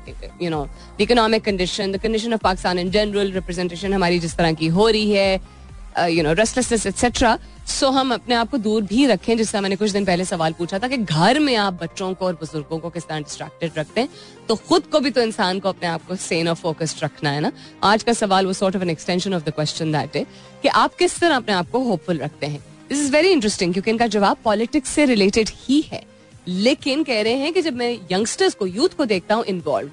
[0.42, 0.68] you know
[1.02, 5.12] economic condition the condition of Pakistan in general representation हमारी जिस तरह की हो रही
[5.12, 5.59] है
[6.08, 7.38] you know restlessness etcetera
[7.68, 10.80] so हम अपने आप को दूर भी रखें, जिसका मैंने कुछ दिन पहले सवाल पूछा
[10.80, 14.10] था कि घर में आप बच्चों को और बुज़ुर्गों को किस तरह डिस्ट्रैक्टेड रखते हैं?
[14.48, 17.42] तो खुद को भी तो इंसान को अपने आप को सेन और फोकस्ड रखना है
[17.42, 17.52] ना?
[17.84, 20.26] आज का सवाल वो sort of an extension of the question that है
[20.64, 22.64] कि आप किस तरह अपने आप को होपफुल रखते हैं?
[22.90, 26.04] दिस इज़ वेरी इंटरेस्टिंग क्योंकि इनका जवाब पॉलिटिक्स से रिलेटेड ही है।
[26.48, 29.92] लेकिन कह रहे हैं कि जब मैं यंगस्टर्स को यूथ को देखता हूँ इन्वॉल्व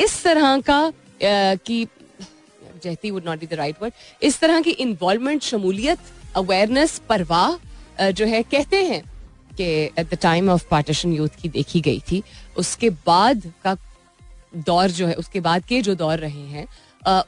[0.00, 0.92] इस तरह का
[1.22, 1.86] की
[2.78, 5.98] जहती would not be the right word इस तरह की इन्वॉल्वमेंट शमूलियत
[6.36, 9.02] अवेयरनेस परवाह जो है, कहते हैं
[9.52, 9.64] कि
[9.98, 12.22] at the time of partition youth की देखी गई थी,
[12.56, 13.76] उसके बाद का
[14.56, 16.66] दौर जो है, उसके बाद के जो दौर रहे हैं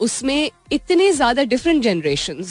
[0.00, 2.44] उसमें इतने ज़्यादा डिफरेंट जनरेशन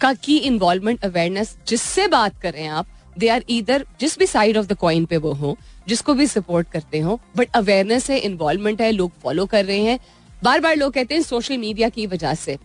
[0.00, 2.86] का की इन्वॉल्वमेंट अवेयरनेस जिससे बात करें आप
[3.18, 5.56] दे आर ईदर जिस भी साइड ऑफ़ द कॉइन पे वो हो,
[5.88, 9.98] जिसको भी सपोर्ट करते हो बट अवेयरनेस है इन्वॉल्वमेंट है, लोग फॉलो कर रहे हैं
[10.36, 12.56] बार बार लोग कहते हैं सोशल मीडिया की वजह से।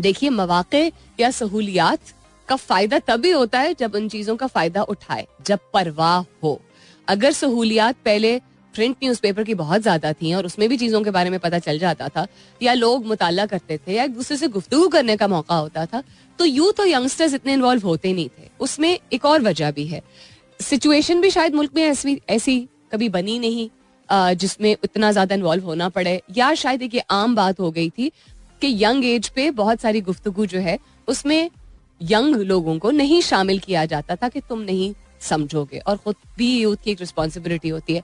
[0.00, 0.90] देखिए मवाक़े
[1.20, 2.12] या सहूलियात
[2.48, 6.60] का फ़ायदा तभी होता है जब उन चीज़ों का फ़ायदा उठाए, जब परवाह हो।
[7.08, 8.38] अगर सहूलियात पहले
[8.74, 11.78] प्रिंट न्यूज़पेपर की बहुत ज़्यादा थी और उसमें भी चीज़ों के बारे में पता चल
[11.78, 12.26] जाता था,
[12.60, 16.02] या लोग मुताला करते थे, या एक दूसरे से गुफ्तु करने का मौका होता था
[16.38, 20.02] तो यूथ और यंगस्टर्स इतने इन्वॉल्व होते नहीं थे। उसमें एक और वजह भी है।
[20.60, 22.60] सिचुएशन भी शायद मुल्क में ऐसी ऐसी
[22.92, 23.68] कभी बनी नहीं।
[24.34, 28.10] जिसमें इतना ज़्यादा इन्वॉल्व होना पड़े। या शायद एक आम बात हो गई थी
[28.62, 31.50] कि यंग एज पे बहुत सारी गुफ्तगु जो है, उसमें
[32.00, 34.92] यंग लोगों को नहीं शामिल किया जाता था कि तुम नहीं
[35.22, 38.02] समझोगे और खुद भी यूथ की एक रिस्पॉन्सिबिलिटी होती है।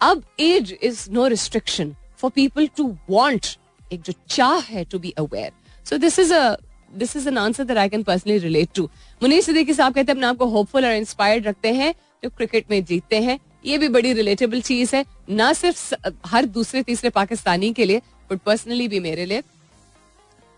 [0.00, 3.46] अब age is no restriction for people to want
[3.92, 5.52] एक जो चाह है to be aware
[5.86, 6.56] so this is a
[6.94, 8.88] this is an answer that I can personally relate to
[9.22, 11.94] Munir Siddiqui Sahab कहते हैं, अपने आप को होपफुल और इंस्पायर्ड रखते हैं,
[12.24, 15.94] जो क्रिकेट में जीतते हैं। ये भी बड़ी रिलेटेबल चीज़ है, ना सिर्फ़
[16.26, 18.00] हर दूसरे तीसरे पाकिस्तानी के लिए
[18.30, 19.42] बट पर्सनली भी मेरे लिए।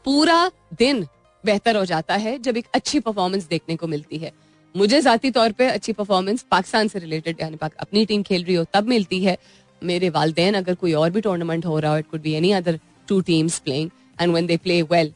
[0.04, 1.06] पूरा दिन
[1.44, 4.32] बेहतर हो जाता है जब एक अच्छी परफॉर्मेंस देखने को मिलती है।
[4.74, 8.64] मुझे जाती तौर पे अच्छी परफॉर्मेंस पाकिस्तान से रिलेटेड यानी अपनी टीम खेल रही हो,
[8.74, 9.36] तब मिलती है।
[9.82, 12.78] मेरे वालदेन, अगर कोई और भी टूर्नामेंट हो रहा हो it could be any other
[13.08, 13.90] two teams playing
[14.20, 15.12] and when they play well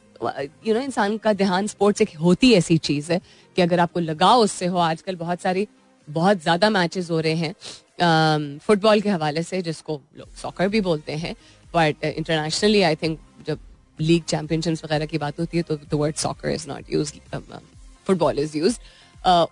[0.67, 3.21] you know इंसान का ध्यान स्पोर्ट्स एक होती ऐसी चीज़ है
[3.57, 5.67] कि अगर आपको लगाओ उससे हो, आजकल बहुत सारी
[6.09, 7.55] बहुत ज़्यादा मैचेस हो रहे हैं
[8.59, 11.37] फुटबॉल um, के हवाले से जिसको लोग सॉकर भी बोलते हैं
[11.75, 13.59] बट इंटरनेशनली आई थिंक जब
[14.01, 17.13] लीग चैंपियनशिप वगैरह की बात होती है तो the word soccer is not use
[18.07, 18.79] football is use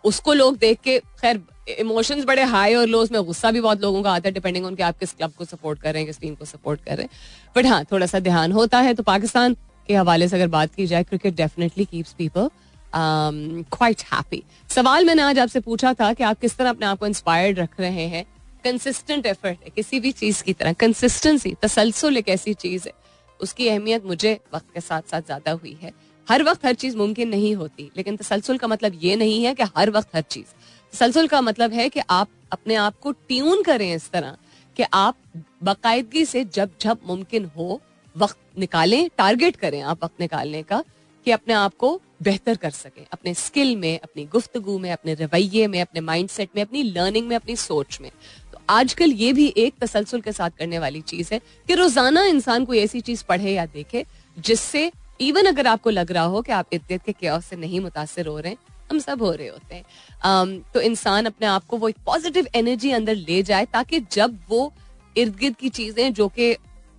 [0.04, 4.02] उसको लोग देख के खैर इमोशंस बड़े हाई और लो उसमें गुस्सा भी बहुत लोगों
[4.02, 6.20] का आता है डिपेंडिंग ऑन कि आप किस क्लब को सपोर्ट कर रहे हैं किस
[6.20, 7.10] टीम को सपोर्ट कर रहे हैं।
[7.56, 10.86] बट हाँ थोड़ा सा ध्यान होता है तो पाकिस्तान के हवाले से अगर बात की
[10.86, 12.50] जाए cricket definitely keeps people
[12.94, 17.06] quite happy सवाल मैंने आज आपसे पूछा था कि आप किस तरह अपने आप को
[17.06, 18.24] इंस्पायर्ड रख रहे हैं?
[18.64, 20.72] कंसिस्टेंट एफर्ट है, किसी भी चीज़ की तरह.
[20.72, 22.92] कंसिस्टेंसी तसलसल एक ऐसी चीज़ है।
[23.40, 25.92] उसकी अहमियत मुझे वक्त के साथ साथ ज़्यादा हुई है।
[26.28, 29.62] हर वक्त हर चीज़ मुमकिन नहीं होती, लेकिन तसलसल का मतलब ये नहीं है कि
[29.76, 30.54] हर वक्त हर चीज़।
[30.92, 34.36] तसलसल का मतलब है कि आप अपने आप को ट्यून करें इस तरह
[34.76, 35.16] कि आप
[35.62, 37.80] बाकायदगी से जब जब मुमकिन हो,
[38.16, 40.82] वक्त निकालें टारगेट करें आप वक्त निकालने का
[41.26, 45.66] कि अपने आप को बेहतर कर सकें अपने स्किल में अपनी गुफ्तगु में अपने रवैये
[45.66, 48.10] में अपने माइंडसेट में अपनी लर्निंग में अपनी सोच में।
[48.52, 52.64] तो आजकल ये भी एक तसलसल के साथ करने वाली चीज़ है कि रोज़ाना इंसान
[52.64, 54.04] कोई ऐसी चीज़ पढ़े या देखे
[54.36, 58.26] जिससे इवन अगर आपको लग रहा हो कि आप इद्दत के क्या से नहीं मुतासर
[58.26, 58.58] हो रहे हैं
[58.90, 59.84] हम सब हो रहे होते हैं।
[60.20, 64.38] um, तो इंसान अपने आप को वो एक पॉजिटिव एनर्जी अंदर ले जाए ताकि जब
[64.48, 64.72] वो
[65.16, 66.50] इर्द गिर्द की चीज़ें जो कि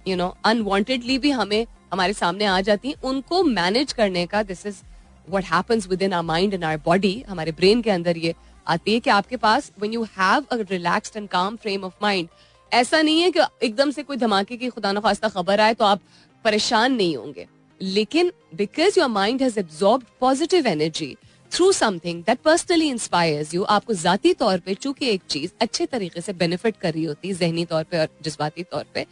[0.08, 4.66] यू नो अनवांटेडली भी हमें हमारे सामने आ जाती हैं उनको मैनेज करने का this
[4.66, 4.82] is
[5.30, 8.34] what happens with in our mind in our body हमारे ब्रेन के अंदर ये
[8.68, 12.28] आती है कि आपके पास when you have a relaxed and calm frame of mind
[12.72, 16.02] ऐसा नहीं है कि एकदम से कोई धमाके की खुदा नखास्ता खबर आए तो आप
[16.44, 17.48] परेशान नहीं होंगे।
[17.82, 21.16] लेकिन because your mind has absorb positive energy
[21.52, 26.22] through something that personally inspires you आपको जाती तौर पे चूँकि एक चीज़ अच्छे तरीके
[26.22, 29.06] से बेनिफिट कर रही होती है, जहनी तौर पे और जज्बाती तौर पे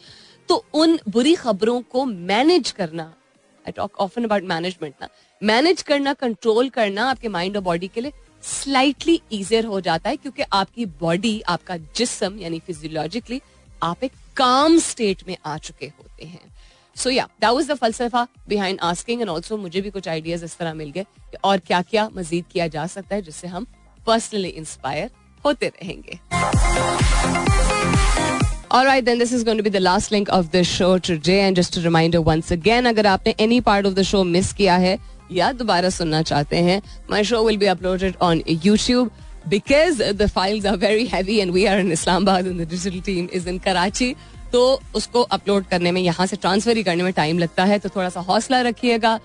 [0.49, 3.03] तो उन बुरी खबरों को मैनेज करना
[3.65, 5.07] I talk often about management ना
[5.43, 8.11] मैनेज करना कंट्रोल करना आपके माइंड और बॉडी के लिए
[8.43, 13.41] स्लाइटली इजियर हो जाता है क्योंकि आपकी बॉडी आपका जिसम यानी फिजियोलॉजिकली
[13.83, 16.51] आप एक काम स्टेट में आ चुके होते हैं
[16.95, 20.57] so yeah that was the फलसफा behind asking and also मुझे भी कुछ आइडियाज़ इस
[20.57, 23.67] तरह मिल गए कि और क्या क्या मजीद किया जा सकता है जिससे हम
[24.07, 25.09] पर्सनली इंस्पायर
[25.45, 26.19] होते रहेंगे
[28.75, 31.41] All right, then this is going to be the last link of the show today.
[31.41, 34.77] And just a reminder once again, अगर आपने any part of the show miss किया
[34.77, 34.97] है
[35.31, 39.11] या दोबारा सुनना चाहते हैं my show will be uploaded on YouTube
[39.47, 43.27] because the files are very heavy and we are in Islamabad and the digital team
[43.33, 44.15] is in Karachi
[44.51, 47.89] तो उसको upload करने में, यहाँ से ट्रांसफ़र ही करने में टाइम लगता है तो
[47.89, 49.19] थोड़ा सा हौसला रखिएगा।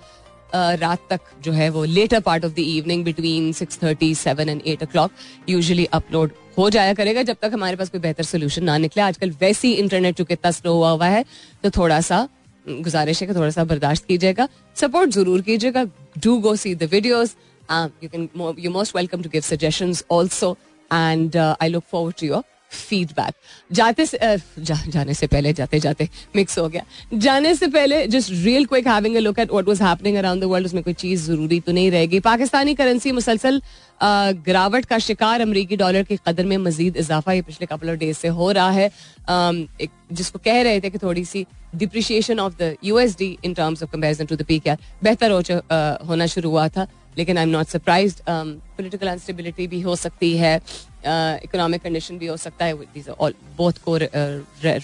[0.53, 4.61] रात तक जो है वो latter part of the evening between six thirty seven and
[4.67, 5.07] eight o
[5.49, 9.31] usually upload हो जाया करेगा। जब तक हमारे पास कोई बेहतर सोल्यूशन ना निकले, आजकल
[9.41, 11.23] वैसे इंटरनेट चूँकि इतना स्लो हुआ हुआ है
[11.63, 12.27] तो थोड़ा सा
[12.69, 14.47] गुजारिश है कि थोड़ा सा बर्दाश्त कीजिएगा।
[14.77, 15.83] सपोर्ट ज़रूर कीजिएगा।
[16.23, 17.31] Do go see the videos
[18.03, 20.51] you can you most welcome to give suggestions also
[20.91, 23.33] and I look forward to your feedback
[23.71, 24.17] जाते से
[24.59, 26.83] जा, जाने से पहले जाते जाते मिक्स हो गया।
[27.15, 30.45] जाने से पहले just real quick having a look at what was happening around the
[30.45, 33.61] world उसमें कोई चीज़ ज़रूरी तो नहीं रहेगी। पाकिस्तानी करेंसी मुसलसल
[34.01, 38.17] गिरावट का शिकार अमरीकी डॉलर की कदर में मजीद इजाफा ये पिछले कपल ऑफ़ डेज़
[38.17, 38.85] से हो रहा है।
[39.81, 41.45] एक जिसको कह रहे थे कि थोड़ी सी
[41.75, 44.61] depreciation of the USD in terms of comparison to the P
[45.03, 45.41] बेहतर हो
[46.07, 50.59] होना शुरू हुआ था लेकिन I am not surprise political instability भी हो सकती है।
[51.07, 52.73] इकोनॉमिक कंडीशन भी हो सकता है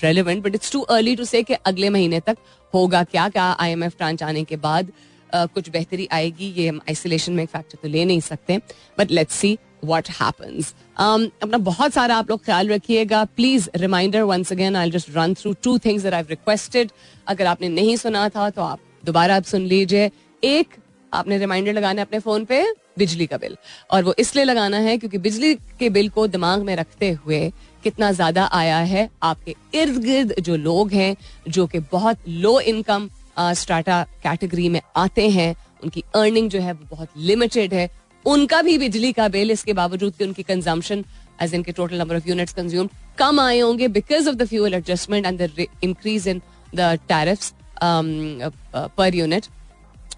[0.03, 2.37] relevant but it's too early to say अगले महीने तक
[2.73, 4.91] होगा क्या क्या आई एम एफ़ ब्रांच आने के बाद
[5.35, 8.57] कुछ बेहतरी आएगी, ये हम आइसोलेशन में फैक्टर तो ले नहीं सकते
[8.99, 14.51] but let's see what happens अपना बहुत सारा आप लोग ख्याल रखिएगा please reminder once
[14.51, 16.91] again I just run through two things I requested
[17.27, 20.11] अगर आपने नहीं सुना था तो आप दोबारा आप सुन लीजिए।
[20.43, 20.75] एक
[21.15, 22.63] आपने रिमाइंडर लगाना है अपने फ़ोन पे,
[22.97, 23.57] बिजली का बिल।
[23.91, 27.51] और वो इसलिए लगाना है क्योंकि बिजली के बिल को दिमाग में रखते हुए
[27.83, 31.15] कितना ज़्यादा आया है आपके इर्द गिर्द जो लोग हैं,
[31.47, 33.09] जो कि बहुत लो इनकम
[33.39, 37.89] स्टाटा कैटेगरी में आते हैं, उनकी अर्निंग जो है वो बहुत लिमिटेड है।
[38.25, 41.03] उनका भी बिजली का बिल, इसके बावजूद कि उनकी कंजम्पशन
[41.41, 45.25] एज इनके total number of units consume कम आए होंगे because of the fuel adjustment
[45.25, 46.41] and the increase in
[46.75, 47.53] the tariffs
[47.83, 49.45] per unit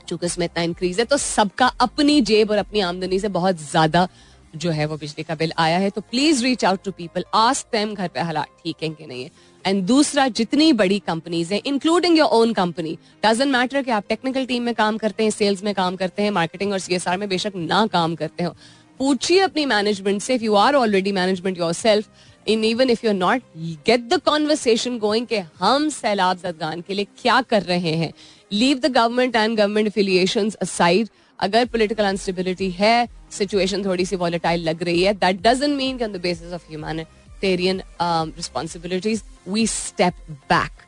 [0.10, 4.08] चूँकि इसमें इतना इंक्रीज है तो सबका अपनी जेब और अपनी आमदनी से बहुत ज़्यादा
[4.56, 7.68] जो है वो बिजली का बिल आया है। तो please reach out to people ask
[7.72, 9.30] them घर पे हालात ठीक है कि नहीं है।
[9.66, 14.46] एंड दूसरा, जितनी बड़ी कंपनीज़ हैं including your own company doesn't matter कि आप टेक्निकल
[14.46, 17.56] टीम में काम करते हैं सेल्स में काम करते हैं मार्केटिंग और सीएसआर में बेशक
[17.58, 18.56] ना काम करते हो।
[19.00, 22.10] पूछिए अपनी मैनेजमेंट से if you are already management yourself
[22.48, 23.42] in even if you not
[23.86, 28.12] get the conversation going के हम सैलाब जदगान के लिए क्या कर रहे हैं।
[28.52, 34.64] Leave the government and government affiliation aside अगर पोलिटिकल अनस्टेबिलिटी है सिचुएशन थोड़ी सी वॉलेटाइल
[34.70, 40.14] लग रही है that doesn't mean on the basis of humanitarian responsibilities we step
[40.50, 40.82] back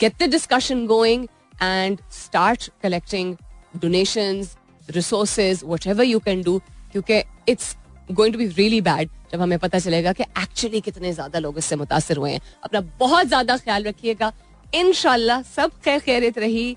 [0.00, 1.26] get the discussion going
[1.62, 3.34] and start collecting
[3.76, 4.56] donations
[4.88, 6.58] resources whatever you can do
[6.92, 7.76] क्योंकि it's
[8.12, 11.76] going to be really bad जब हमें पता चलेगा कि actually कितने ज़्यादा लोग इससे
[11.76, 14.32] मुतासर हुए हैं। अपना बहुत ज़्यादा ख्याल रखिएगा।
[14.72, 16.76] इनशाला सब खैर खैरियत रही।